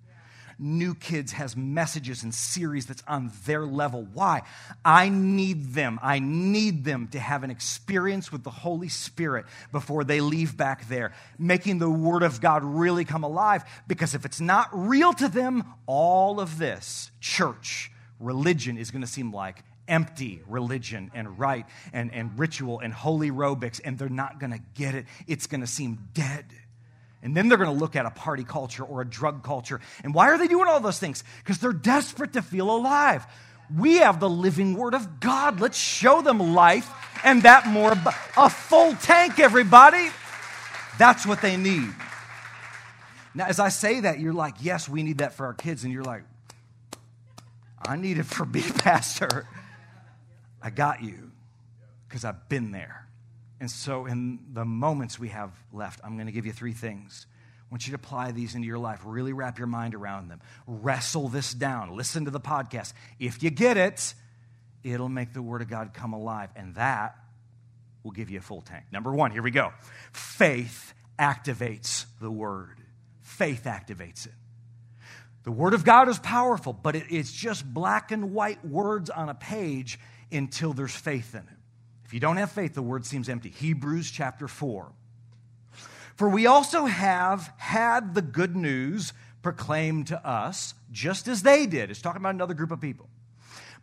[0.58, 4.08] New Kids has messages and series that's on their level.
[4.14, 4.42] Why?
[4.84, 6.00] I need them.
[6.02, 10.88] I need them to have an experience with the Holy Spirit before they leave back
[10.88, 13.64] there, making the Word of God really come alive.
[13.88, 19.08] Because if it's not real to them, all of this, church, religion, is going to
[19.08, 24.40] seem like empty religion and rite and, and ritual and holy aerobics, and they're not
[24.40, 25.06] going to get it.
[25.28, 26.46] It's going to seem dead.
[27.26, 29.82] And then they're going to look at a party culture or a drug culture.
[30.04, 31.24] And why are they doing all those things?
[31.40, 33.26] Because they're desperate to feel alive.
[33.76, 35.60] We have the living word of God.
[35.60, 36.88] Let's show them life
[37.24, 37.94] and that more.
[38.38, 40.08] A full tank, everybody.
[41.00, 41.90] That's what they need.
[43.34, 45.84] Now, as I say that, you're like, yes, we need that for our kids.
[45.84, 46.26] And you're like,
[47.84, 49.48] I need it for me, Pastor.
[50.62, 51.32] I got you
[52.08, 53.05] because I've been there.
[53.60, 57.26] And so, in the moments we have left, I'm going to give you three things.
[57.62, 59.02] I want you to apply these into your life.
[59.06, 60.42] Really wrap your mind around them.
[60.68, 61.96] Wrestle this down.
[61.96, 62.94] Listen to the podcast.
[63.20, 64.14] If you get it,
[64.84, 66.50] it'll make the Word of God come alive.
[66.56, 67.16] And that
[68.04, 68.86] will give you a full tank.
[68.92, 69.72] Number one, here we go.
[70.12, 72.78] Faith activates the Word.
[73.22, 74.34] Faith activates it.
[75.44, 79.36] The Word of God is powerful, but it's just black and white words on a
[79.36, 80.00] page
[80.32, 81.55] until there's faith in it.
[82.06, 83.50] If you don't have faith, the word seems empty.
[83.50, 84.92] Hebrews chapter 4.
[86.16, 91.92] For we also have had the good news proclaimed to us, just as they did.
[91.92, 93.10] It's talking about another group of people.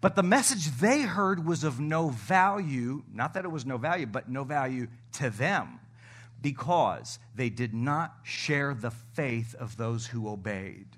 [0.00, 4.06] But the message they heard was of no value, not that it was no value,
[4.06, 5.78] but no value to them,
[6.40, 10.88] because they did not share the faith of those who obeyed.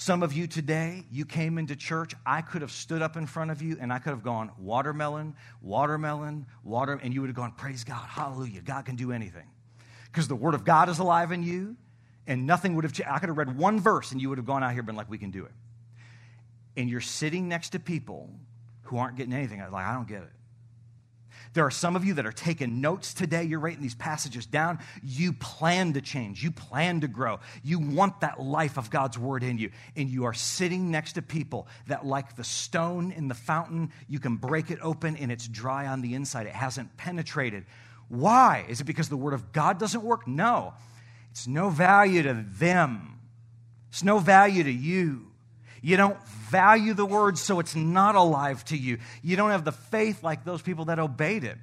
[0.00, 2.14] Some of you today, you came into church.
[2.24, 5.34] I could have stood up in front of you and I could have gone, watermelon,
[5.60, 9.46] watermelon, water, and you would have gone, praise God, hallelujah, God can do anything.
[10.06, 11.76] Because the word of God is alive in you,
[12.26, 13.10] and nothing would have changed.
[13.12, 14.96] I could have read one verse and you would have gone out here and been
[14.96, 15.52] like, we can do it.
[16.78, 18.30] And you're sitting next to people
[18.84, 19.60] who aren't getting anything.
[19.60, 20.32] I'm like, I don't get it.
[21.52, 23.42] There are some of you that are taking notes today.
[23.42, 24.78] You're writing these passages down.
[25.02, 26.44] You plan to change.
[26.44, 27.40] You plan to grow.
[27.64, 29.70] You want that life of God's word in you.
[29.96, 34.20] And you are sitting next to people that, like the stone in the fountain, you
[34.20, 36.46] can break it open and it's dry on the inside.
[36.46, 37.64] It hasn't penetrated.
[38.08, 38.64] Why?
[38.68, 40.28] Is it because the word of God doesn't work?
[40.28, 40.74] No.
[41.30, 43.20] It's no value to them,
[43.88, 45.29] it's no value to you.
[45.82, 48.98] You don't value the word, so it's not alive to you.
[49.22, 51.58] You don't have the faith like those people that obeyed it.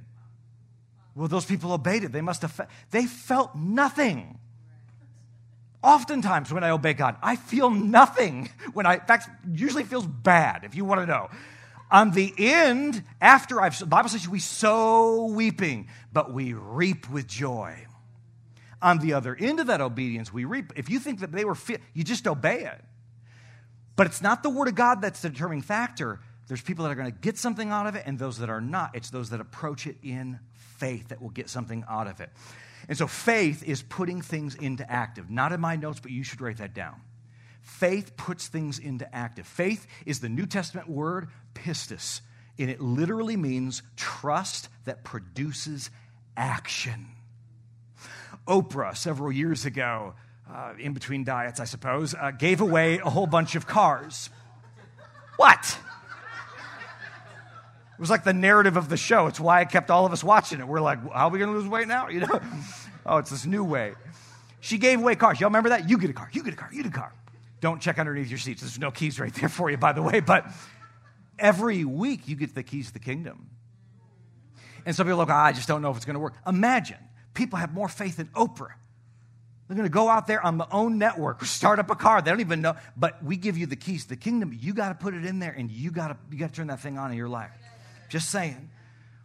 [1.16, 2.12] Well, those people obeyed it.
[2.12, 4.40] They must have, fe- they felt nothing.
[5.84, 8.50] Oftentimes, when I obey God, I feel nothing.
[8.74, 11.30] When I, in fact, usually feels bad, if you want to know.
[11.90, 17.28] On the end, after I've, the Bible says we sow weeping, but we reap with
[17.28, 17.86] joy.
[18.82, 20.74] On the other end of that obedience, we reap.
[20.76, 21.58] If you think that they were,
[21.94, 22.82] you just obey it.
[23.98, 26.22] But it's not the Word of God that's the determining factor.
[26.48, 28.62] There's people that are going to get something out of it and those that are
[28.62, 28.96] not.
[28.96, 32.30] It's those that approach it in faith that will get something out of it.
[32.88, 35.30] And so faith is putting things into active.
[35.30, 37.02] Not in my notes, but you should write that down.
[37.62, 39.46] Faith puts things into active.
[39.46, 42.22] Faith is the New Testament word pistis,
[42.58, 45.90] and it literally means trust that produces
[46.38, 47.08] action.
[48.48, 50.14] Oprah, several years ago,
[50.54, 54.30] uh, in between diets, I suppose, uh, gave away a whole bunch of cars.
[55.36, 55.78] What?
[57.98, 59.28] It was like the narrative of the show.
[59.28, 60.68] It's why I kept all of us watching it.
[60.68, 62.08] We're like, how are we going to lose weight now?
[62.12, 62.40] You know?
[63.06, 63.94] oh, it's this new way.
[64.60, 65.40] She gave away cars.
[65.40, 65.90] Y'all remember that?
[65.90, 66.30] You get a car.
[66.32, 66.70] You get a car.
[66.72, 67.14] You get a car.
[67.60, 68.62] Don't check underneath your seats.
[68.62, 70.20] There's no keys right there for you, by the way.
[70.20, 70.46] But
[71.40, 73.50] every week you get the keys to the kingdom.
[74.86, 76.36] And some people are like, oh, I just don't know if it's going to work.
[76.46, 76.98] Imagine
[77.34, 78.74] people have more faith in Oprah
[79.68, 82.22] they're going to go out there on the OWN network, start up a car.
[82.22, 82.76] They don't even know.
[82.96, 84.58] But we give you the keys to the kingdom.
[84.58, 86.68] You got to put it in there, and you got to you got to turn
[86.68, 87.52] that thing on in your life.
[88.10, 88.70] Just saying.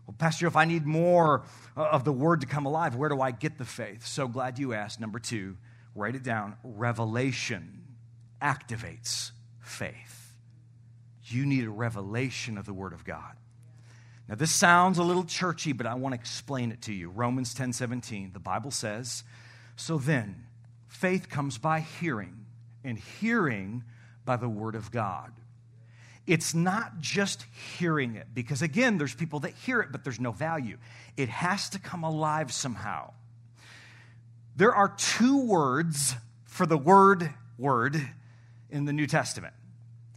[0.06, 1.44] Well, Pastor, if I need more
[1.76, 4.04] of the word to come alive, where do I get the faith?
[4.04, 4.98] So glad you asked.
[4.98, 5.56] Number two,
[5.94, 6.56] write it down.
[6.64, 7.82] Revelation
[8.42, 9.30] activates
[9.60, 10.34] faith.
[11.22, 13.36] You need a revelation of the Word of God.
[14.28, 17.08] Now, this sounds a little churchy, but I want to explain it to you.
[17.10, 19.24] Romans 10 17, the Bible says,
[19.76, 20.46] So then,
[20.88, 22.46] faith comes by hearing,
[22.84, 23.84] and hearing
[24.24, 25.32] by the Word of God.
[26.26, 27.44] It's not just
[27.78, 30.78] hearing it, because again, there's people that hear it, but there's no value.
[31.16, 33.12] It has to come alive somehow.
[34.54, 36.14] There are two words
[36.44, 38.00] for the word word
[38.70, 39.54] in the New Testament.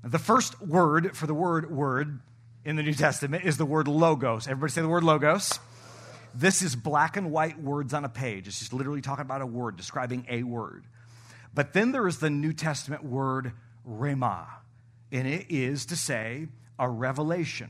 [0.04, 2.20] The first word for the word word
[2.64, 4.48] in the New Testament is the word logos.
[4.48, 5.60] Everybody say the word logos.
[6.36, 8.48] This is black and white words on a page.
[8.48, 10.86] It's just literally talking about a word, describing a word.
[11.54, 13.54] But then there is the New Testament word
[13.90, 14.46] rhema,
[15.12, 17.70] and it is to say a revelation,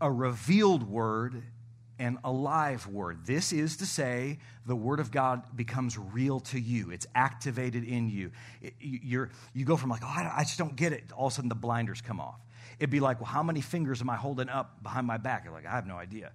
[0.00, 1.42] a revealed word
[1.98, 3.24] and alive word.
[3.24, 6.90] This is to say, the word of God becomes real to you.
[6.90, 8.30] It's activated in you.
[8.60, 11.04] It, you you go from like, oh, I, I just don't get it.
[11.16, 12.38] All of a sudden, the blinders come off.
[12.78, 15.44] It'd be like, well, how many fingers am I holding up behind my back?
[15.44, 16.32] You're like, I have no idea.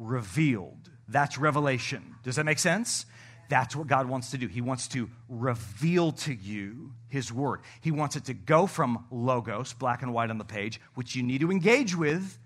[0.00, 0.90] Revealed.
[1.08, 2.16] That's revelation.
[2.24, 3.06] Does that make sense?
[3.48, 4.46] That's what God wants to do.
[4.46, 7.60] He wants to reveal to you His Word.
[7.80, 11.22] He wants it to go from logos, black and white on the page, which you
[11.22, 12.38] need to engage with,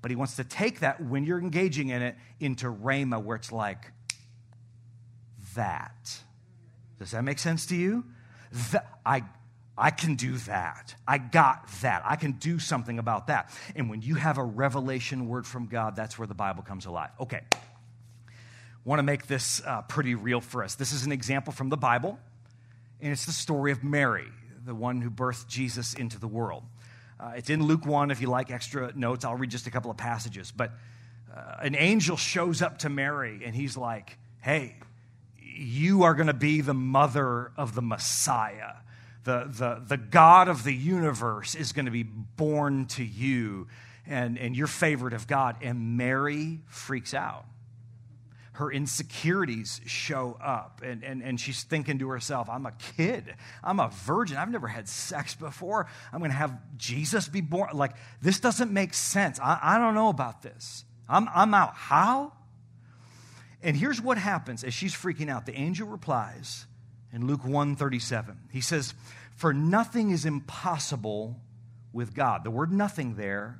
[0.00, 3.52] but he wants to take that when you're engaging in it into Rhema, where it's
[3.52, 3.92] like
[5.54, 6.20] that.
[6.98, 8.04] Does that make sense to you?
[8.70, 9.22] That, I,
[9.76, 10.94] I can do that.
[11.08, 12.02] I got that.
[12.04, 13.50] I can do something about that.
[13.74, 17.10] And when you have a revelation word from God, that's where the Bible comes alive.
[17.18, 17.40] Okay.
[18.84, 20.74] Want to make this uh, pretty real for us.
[20.74, 22.18] This is an example from the Bible,
[23.00, 24.26] and it's the story of Mary,
[24.64, 26.64] the one who birthed Jesus into the world.
[27.18, 28.10] Uh, it's in Luke 1.
[28.10, 30.52] If you like extra notes, I'll read just a couple of passages.
[30.54, 30.72] But
[31.34, 34.76] uh, an angel shows up to Mary and he's like, Hey,
[35.40, 38.72] you are going to be the mother of the Messiah.
[39.24, 43.68] The, the, the God of the universe is going to be born to you,
[44.06, 45.56] and, and you're favorite of God.
[45.62, 47.44] And Mary freaks out
[48.54, 50.82] her insecurities show up.
[50.84, 53.34] And, and, and she's thinking to herself, I'm a kid.
[53.64, 54.36] I'm a virgin.
[54.36, 55.86] I've never had sex before.
[56.12, 57.70] I'm going to have Jesus be born.
[57.72, 59.40] Like, this doesn't make sense.
[59.40, 60.84] I, I don't know about this.
[61.08, 61.74] I'm, I'm out.
[61.74, 62.32] How?
[63.62, 65.46] And here's what happens as she's freaking out.
[65.46, 66.66] The angel replies
[67.12, 68.48] in Luke 137.
[68.50, 68.94] He says,
[69.36, 71.40] For nothing is impossible
[71.92, 72.44] with God.
[72.44, 73.58] The word nothing there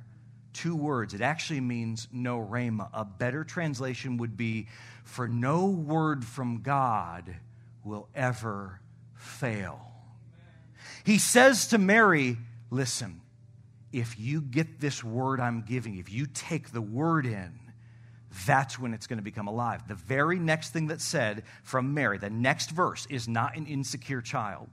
[0.53, 1.13] two words.
[1.13, 2.89] It actually means no rhema.
[2.93, 4.67] A better translation would be
[5.03, 7.35] for no word from God
[7.83, 8.79] will ever
[9.15, 9.81] fail.
[11.03, 12.37] He says to Mary,
[12.69, 13.21] Listen,
[13.91, 17.59] if you get this word I'm giving, if you take the word in,
[18.45, 19.87] that's when it's going to become alive.
[19.87, 24.21] The very next thing that's said from Mary, the next verse, is not an insecure
[24.21, 24.69] child.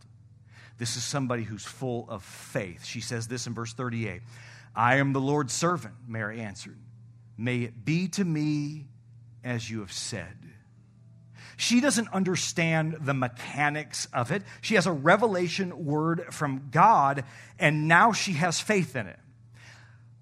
[0.78, 2.84] This is somebody who's full of faith.
[2.84, 4.22] She says this in verse 38
[4.74, 6.78] I am the Lord's servant, Mary answered.
[7.36, 8.86] May it be to me
[9.44, 10.36] as you have said.
[11.56, 14.42] She doesn't understand the mechanics of it.
[14.62, 17.24] She has a revelation word from God,
[17.58, 19.18] and now she has faith in it.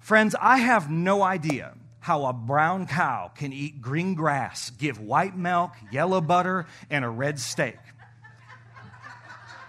[0.00, 1.74] Friends, I have no idea
[2.08, 7.08] how a brown cow can eat green grass, give white milk, yellow butter, and a
[7.08, 7.76] red steak.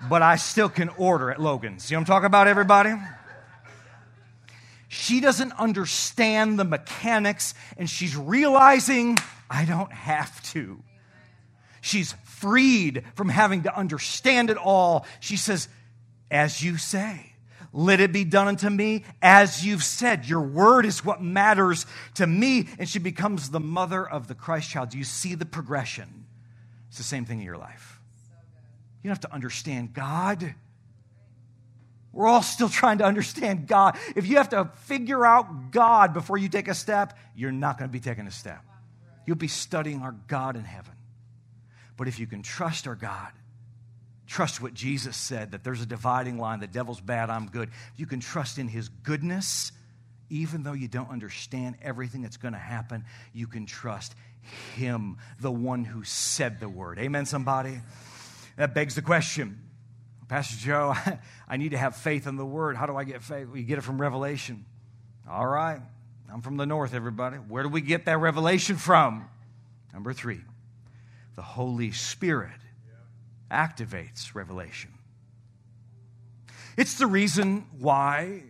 [0.09, 1.91] But I still can order at Logan's.
[1.91, 2.93] You know what I'm talking about, everybody?
[4.87, 9.17] She doesn't understand the mechanics, and she's realizing
[9.49, 10.81] I don't have to.
[11.81, 15.05] She's freed from having to understand it all.
[15.19, 15.67] She says,
[16.31, 17.28] As you say,
[17.71, 20.25] let it be done unto me as you've said.
[20.25, 22.67] Your word is what matters to me.
[22.79, 24.89] And she becomes the mother of the Christ child.
[24.89, 26.25] Do you see the progression?
[26.89, 27.99] It's the same thing in your life.
[29.03, 30.55] You don't have to understand God.
[32.11, 33.97] We're all still trying to understand God.
[34.15, 37.87] If you have to figure out God before you take a step, you're not going
[37.87, 38.63] to be taking a step.
[39.27, 40.93] You'll be studying our God in heaven.
[41.97, 43.31] But if you can trust our God,
[44.29, 47.69] trust what Jesus said that there's a dividing line, the devil's bad, I'm good.
[47.97, 49.71] You can trust in his goodness,
[50.29, 54.15] even though you don't understand everything that's going to happen, you can trust
[54.75, 56.99] him, the one who said the word.
[56.99, 57.81] Amen, somebody?
[58.55, 59.65] That begs the question
[60.27, 60.93] Pastor Joe,
[61.49, 62.77] I need to have faith in the word.
[62.77, 63.47] How do I get faith?
[63.47, 64.63] We get it from Revelation.
[65.27, 65.81] All right.
[66.31, 67.37] I'm from the north, everybody.
[67.37, 69.27] Where do we get that revelation from?
[69.91, 70.41] Number three,
[71.35, 72.59] the Holy Spirit
[73.51, 74.91] activates revelation.
[76.77, 78.43] It's the reason why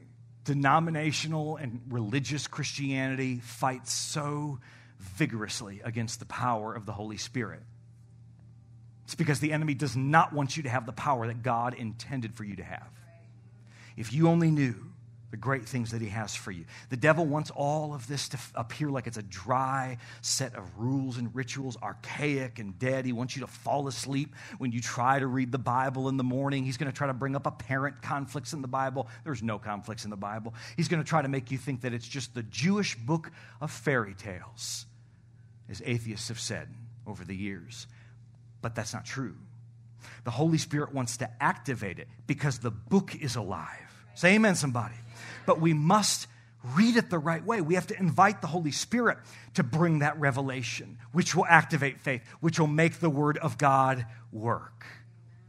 [0.44, 4.60] denominational and religious Christianity fights so
[5.00, 7.62] vigorously against the power of the Holy Spirit.
[9.06, 12.36] It's because the enemy does not want you to have the power that God intended
[12.36, 12.90] for you to have.
[13.98, 14.89] If you only knew
[15.32, 16.66] the great things that he has for you.
[16.90, 21.18] The devil wants all of this to appear like it's a dry set of rules
[21.18, 23.06] and rituals, archaic and dead.
[23.06, 26.24] He wants you to fall asleep when you try to read the Bible in the
[26.24, 26.64] morning.
[26.64, 29.08] He's going to try to bring up apparent conflicts in the Bible.
[29.24, 30.56] There's no conflicts in the Bible.
[30.76, 33.70] He's going to try to make you think that it's just the Jewish book of
[33.72, 34.88] fairy tales,
[35.70, 36.70] as atheists have said
[37.06, 37.86] over the years.
[38.62, 39.36] But that's not true.
[40.24, 43.68] The Holy Spirit wants to activate it because the book is alive.
[44.16, 44.96] Say amen, somebody
[45.50, 46.28] but we must
[46.76, 47.60] read it the right way.
[47.60, 49.18] We have to invite the Holy Spirit
[49.56, 54.06] to bring that revelation, which will activate faith, which will make the Word of God
[54.32, 54.86] work.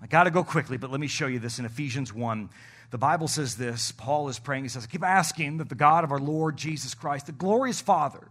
[0.00, 2.48] I got to go quickly, but let me show you this in Ephesians 1.
[2.92, 4.64] The Bible says this Paul is praying.
[4.64, 7.82] He says, I keep asking that the God of our Lord Jesus Christ, the glorious
[7.82, 8.26] Father,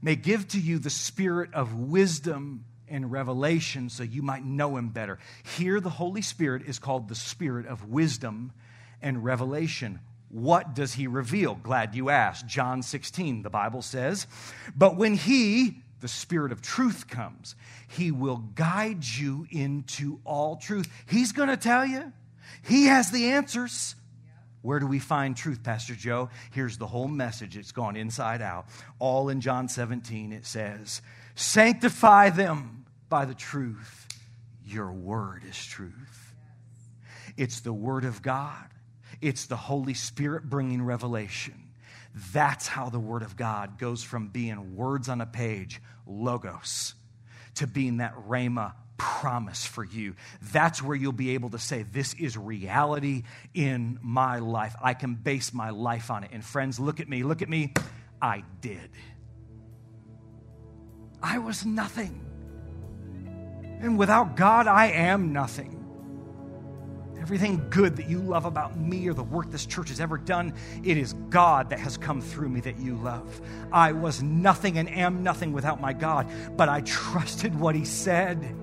[0.00, 4.88] may give to you the spirit of wisdom and revelation so you might know him
[4.88, 5.18] better.
[5.58, 8.52] Here, the Holy Spirit is called the spirit of wisdom
[9.02, 10.00] and revelation.
[10.32, 11.54] What does he reveal?
[11.54, 12.46] Glad you asked.
[12.46, 14.26] John 16, the Bible says,
[14.74, 17.54] But when he, the Spirit of truth, comes,
[17.86, 20.90] he will guide you into all truth.
[21.06, 22.12] He's going to tell you,
[22.66, 23.94] he has the answers.
[24.62, 26.30] Where do we find truth, Pastor Joe?
[26.52, 27.58] Here's the whole message.
[27.58, 28.66] It's gone inside out.
[28.98, 31.02] All in John 17, it says,
[31.34, 34.08] Sanctify them by the truth.
[34.64, 36.34] Your word is truth.
[37.36, 38.71] It's the word of God.
[39.22, 41.54] It's the Holy Spirit bringing revelation.
[42.32, 46.94] That's how the Word of God goes from being words on a page, logos,
[47.54, 50.14] to being that rhema promise for you.
[50.52, 53.22] That's where you'll be able to say, This is reality
[53.54, 54.74] in my life.
[54.82, 56.30] I can base my life on it.
[56.32, 57.72] And friends, look at me, look at me.
[58.20, 58.90] I did.
[61.22, 62.20] I was nothing.
[63.80, 65.81] And without God, I am nothing.
[67.22, 70.52] Everything good that you love about me or the work this church has ever done,
[70.82, 73.40] it is God that has come through me that you love.
[73.70, 78.56] I was nothing and am nothing without my God, but I trusted what He said.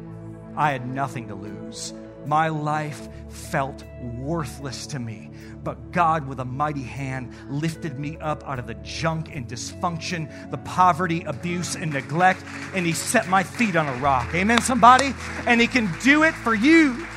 [0.57, 1.93] I had nothing to lose.
[2.25, 5.31] My life felt worthless to me,
[5.63, 10.51] but God, with a mighty hand, lifted me up out of the junk and dysfunction,
[10.51, 12.43] the poverty, abuse, and neglect,
[12.75, 14.35] and He set my feet on a rock.
[14.35, 15.15] Amen, somebody?
[15.47, 17.07] And He can do it for you.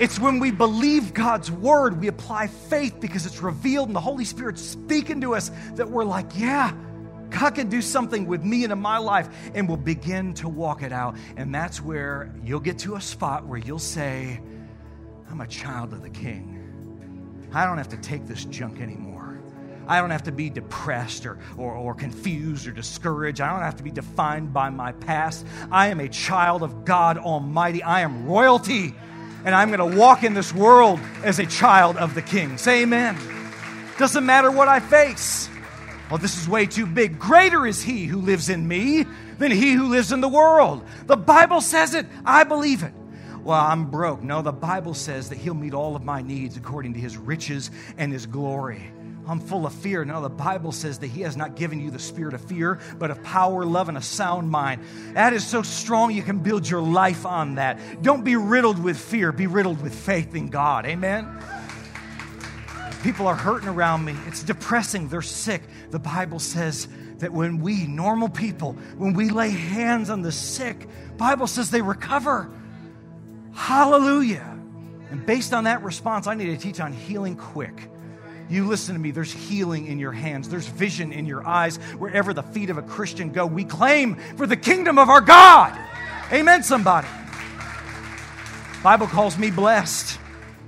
[0.00, 4.24] It's when we believe God's word, we apply faith because it's revealed and the Holy
[4.24, 6.72] Spirit's speaking to us that we're like, yeah,
[7.28, 10.82] God can do something with me and in my life, and we'll begin to walk
[10.82, 11.16] it out.
[11.36, 14.40] And that's where you'll get to a spot where you'll say,
[15.30, 16.56] I'm a child of the King.
[17.52, 19.38] I don't have to take this junk anymore.
[19.86, 23.42] I don't have to be depressed or, or, or, confused or discouraged.
[23.42, 25.44] I don't have to be defined by my past.
[25.70, 27.82] I am a child of God Almighty.
[27.82, 28.94] I am royalty
[29.44, 32.58] and I'm going to walk in this world as a child of the King.
[32.58, 33.18] Say amen.
[33.98, 35.48] Doesn't matter what I face.
[36.10, 37.18] Well, this is way too big.
[37.18, 39.04] Greater is He who lives in me
[39.38, 40.84] than He who lives in the world.
[41.06, 42.06] The Bible says it.
[42.24, 42.92] I believe it.
[43.44, 44.22] Well, I'm broke.
[44.22, 47.70] No, the Bible says that He'll meet all of my needs according to His riches
[47.96, 48.92] and His glory.
[49.30, 50.04] I'm full of fear.
[50.04, 53.12] Now, the Bible says that He has not given you the spirit of fear, but
[53.12, 54.82] of power, love, and a sound mind.
[55.12, 58.02] That is so strong, you can build your life on that.
[58.02, 60.84] Don't be riddled with fear, be riddled with faith in God.
[60.84, 61.28] Amen?
[63.04, 64.16] People are hurting around me.
[64.26, 65.08] It's depressing.
[65.08, 65.62] They're sick.
[65.90, 70.88] The Bible says that when we, normal people, when we lay hands on the sick,
[71.16, 72.50] Bible says they recover.
[73.54, 74.58] Hallelujah.
[75.12, 77.88] And based on that response, I need to teach on healing quick.
[78.50, 81.76] You listen to me, there's healing in your hands, there's vision in your eyes.
[81.98, 85.78] Wherever the feet of a Christian go, we claim for the kingdom of our God.
[86.32, 87.08] Amen, somebody.
[88.82, 90.19] Bible calls me blessed.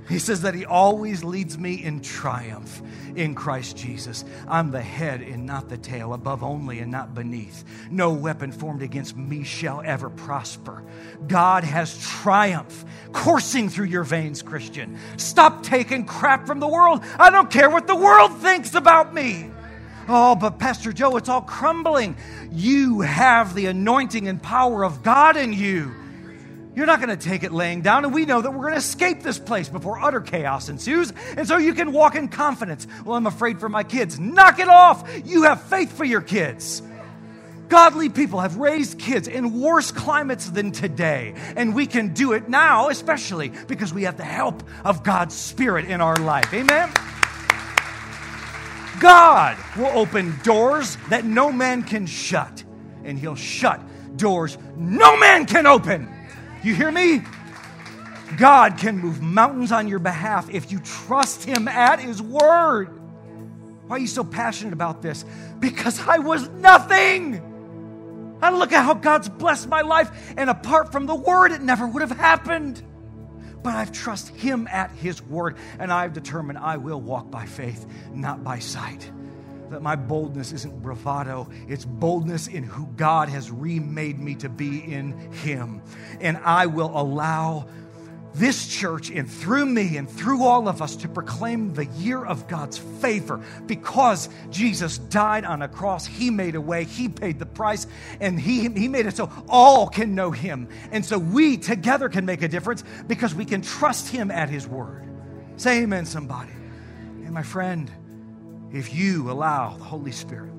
[0.09, 2.81] He says that he always leads me in triumph
[3.15, 4.25] in Christ Jesus.
[4.47, 7.63] I'm the head and not the tail, above only and not beneath.
[7.89, 10.83] No weapon formed against me shall ever prosper.
[11.27, 12.83] God has triumph
[13.13, 14.97] coursing through your veins, Christian.
[15.17, 17.01] Stop taking crap from the world.
[17.17, 19.51] I don't care what the world thinks about me.
[20.09, 22.17] Oh, but Pastor Joe, it's all crumbling.
[22.51, 25.93] You have the anointing and power of God in you.
[26.75, 28.79] You're not going to take it laying down, and we know that we're going to
[28.79, 32.87] escape this place before utter chaos ensues, and so you can walk in confidence.
[33.05, 34.19] Well, I'm afraid for my kids.
[34.19, 35.07] Knock it off.
[35.25, 36.81] You have faith for your kids.
[37.69, 42.49] Godly people have raised kids in worse climates than today, and we can do it
[42.49, 46.51] now, especially because we have the help of God's Spirit in our life.
[46.53, 46.91] Amen?
[48.99, 52.63] God will open doors that no man can shut,
[53.03, 53.79] and He'll shut
[54.17, 56.07] doors no man can open.
[56.63, 57.21] You hear me?
[58.37, 62.89] God can move mountains on your behalf if you trust Him at His word.
[63.87, 65.25] Why are you so passionate about this?
[65.59, 68.37] Because I was nothing.
[68.41, 71.85] I look at how God's blessed my life, and apart from the word, it never
[71.85, 72.81] would have happened.
[73.61, 77.85] But I've trusted Him at His word, and I've determined I will walk by faith,
[78.13, 79.11] not by sight
[79.69, 84.79] that my boldness isn't bravado, it's boldness in who God has remade me to be
[84.79, 85.81] in Him.
[86.21, 87.67] And I will allow
[88.33, 92.47] this church and through me and through all of us to proclaim the year of
[92.47, 96.05] God's favor because Jesus died on a cross.
[96.05, 97.85] He made a way, He paid the price,
[98.19, 100.67] and He, he made it so all can know Him.
[100.91, 104.67] And so we together can make a difference because we can trust Him at His
[104.67, 105.07] word.
[105.57, 106.51] Say amen, somebody.
[107.23, 107.91] And my friend,
[108.73, 110.51] if you allow the Holy Spirit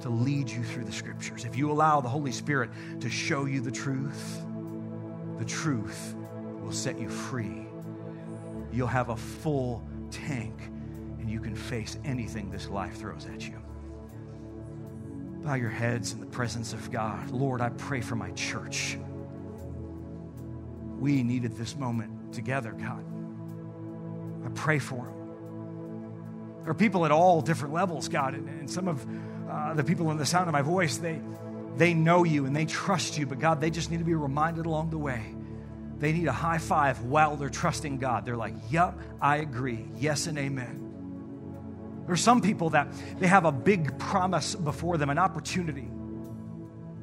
[0.00, 2.70] to lead you through the scriptures, if you allow the Holy Spirit
[3.00, 4.44] to show you the truth,
[5.38, 6.14] the truth
[6.60, 7.66] will set you free.
[8.72, 10.60] You'll have a full tank
[11.20, 13.62] and you can face anything this life throws at you.
[15.44, 17.30] Bow your heads in the presence of God.
[17.30, 18.98] Lord, I pray for my church.
[20.98, 23.04] We needed this moment together, God.
[24.44, 25.15] I pray for them.
[26.66, 29.06] There are people at all different levels, God, and, some of
[29.48, 31.20] uh, the people in the sound of my voice, they,
[31.76, 34.66] they know you and they trust you, but God, they just need to be reminded
[34.66, 35.36] along the way
[35.98, 38.24] they need a high five while they're trusting God.
[38.24, 39.86] They're like, Yep, I agree.
[39.96, 40.82] Yes and amen.
[42.06, 42.88] There's some people that
[43.18, 45.88] they have a big promise before them, an opportunity.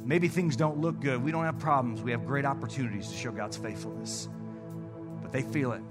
[0.06, 1.24] Maybe things don't look good.
[1.24, 2.02] We don't have problems.
[2.02, 4.30] We have great opportunities to show God's faithfulness.
[5.22, 5.82] But they feel it.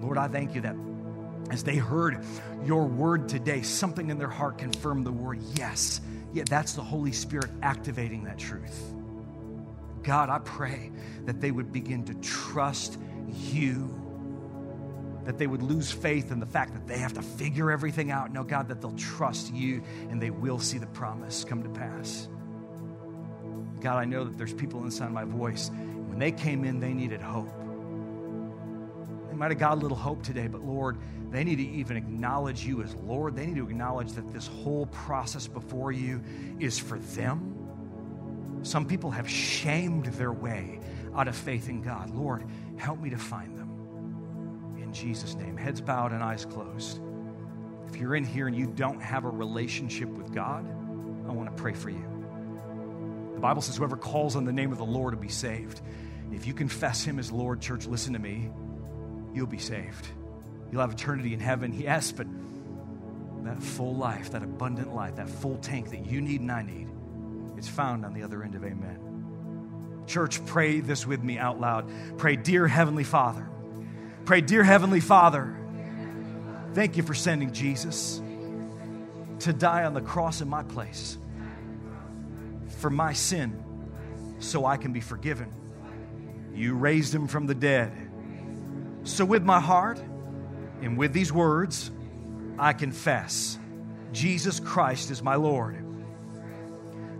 [0.00, 0.76] Lord, I thank you that
[1.50, 2.24] as they heard
[2.64, 6.00] your word today, something in their heart confirmed the word yes.
[6.32, 8.92] Yeah, that's the Holy Spirit activating that truth.
[10.02, 10.92] God, I pray
[11.24, 13.96] that they would begin to trust you.
[15.24, 18.32] That they would lose faith in the fact that they have to figure everything out.
[18.32, 22.28] No, God, that they'll trust you and they will see the promise come to pass.
[23.80, 25.70] God, I know that there's people inside my voice.
[26.06, 27.48] When they came in, they needed hope.
[29.40, 30.98] Might have got a little hope today, but Lord,
[31.30, 33.34] they need to even acknowledge you as Lord.
[33.34, 36.22] They need to acknowledge that this whole process before you
[36.58, 37.60] is for them
[38.62, 40.80] some people have shamed their way
[41.16, 42.10] out of faith in God.
[42.10, 42.44] Lord,
[42.76, 44.76] help me to find them.
[44.78, 45.56] In Jesus' name.
[45.56, 47.00] Heads bowed and eyes closed.
[47.88, 50.66] If you're in here and you don't have a relationship with God,
[51.26, 52.04] I want to pray for you.
[53.34, 55.80] The Bible says, whoever calls on the name of the Lord will be saved.
[56.30, 58.50] If you confess Him as Lord, church, listen to me,
[59.34, 60.08] you'll be saved.
[60.70, 61.72] You'll have eternity in heaven.
[61.72, 62.26] Yes, but
[63.44, 66.88] that full life, that abundant life, that full tank that you need and I need,
[67.56, 70.04] it's found on the other end of amen.
[70.06, 71.90] Church, pray this with me out loud.
[72.18, 73.48] Pray, Dear Heavenly Father.
[74.24, 75.56] Pray, Dear Heavenly Father,
[76.74, 78.20] thank you for sending Jesus
[79.40, 81.16] to die on the cross in my place
[82.80, 83.62] for my sin
[84.38, 85.52] so I can be forgiven.
[86.54, 87.92] You raised him from the dead.
[89.04, 90.00] So, with my heart
[90.82, 91.90] and with these words,
[92.58, 93.58] I confess
[94.12, 95.84] Jesus Christ is my Lord.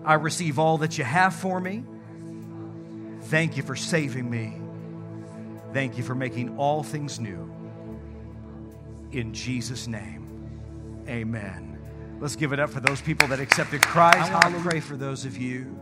[0.05, 1.85] I receive all that you have for me.
[3.23, 4.61] Thank you for saving me.
[5.73, 7.51] Thank you for making all things new.
[9.13, 11.79] In Jesus' name, amen.
[12.21, 14.31] Let's give it up for those people that accepted Christ.
[14.31, 15.79] I want to pray for those of you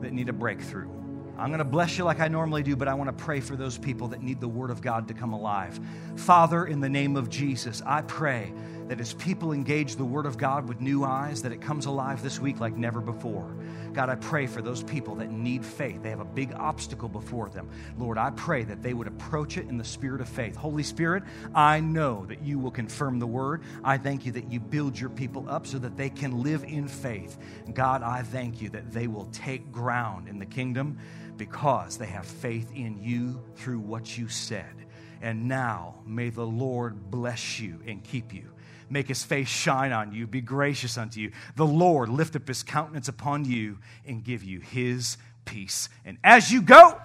[0.00, 0.88] that need a breakthrough.
[1.36, 3.56] I'm going to bless you like I normally do, but I want to pray for
[3.56, 5.80] those people that need the Word of God to come alive.
[6.16, 8.52] Father, in the name of Jesus, I pray
[8.86, 12.22] that as people engage the Word of God with new eyes, that it comes alive
[12.22, 13.52] this week like never before.
[13.94, 16.02] God, I pray for those people that need faith.
[16.02, 17.70] They have a big obstacle before them.
[17.96, 20.56] Lord, I pray that they would approach it in the spirit of faith.
[20.56, 21.22] Holy Spirit,
[21.54, 23.62] I know that you will confirm the Word.
[23.84, 26.88] I thank you that you build your people up so that they can live in
[26.88, 27.38] faith.
[27.72, 30.98] God, I thank you that they will take ground in the kingdom
[31.36, 34.86] because they have faith in you through what you said.
[35.22, 38.50] And now may the Lord bless you and keep you
[38.90, 41.32] make his face shine on you, be gracious unto you.
[41.56, 45.88] The Lord lift up his countenance upon you and give you his peace.
[46.04, 47.00] And as you go,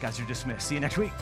[0.00, 0.68] guys you're dismissed.
[0.68, 1.12] See you next week.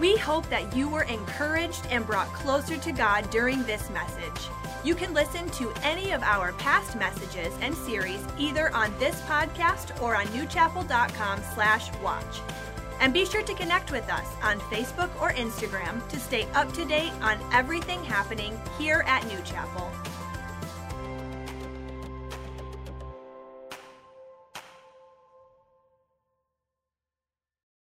[0.00, 4.48] We hope that you were encouraged and brought closer to God during this message.
[4.84, 10.00] You can listen to any of our past messages and series either on this podcast
[10.02, 12.40] or on newchapel.com slash watch.
[13.00, 16.84] And be sure to connect with us on Facebook or Instagram to stay up to
[16.84, 19.90] date on everything happening here at New Chapel.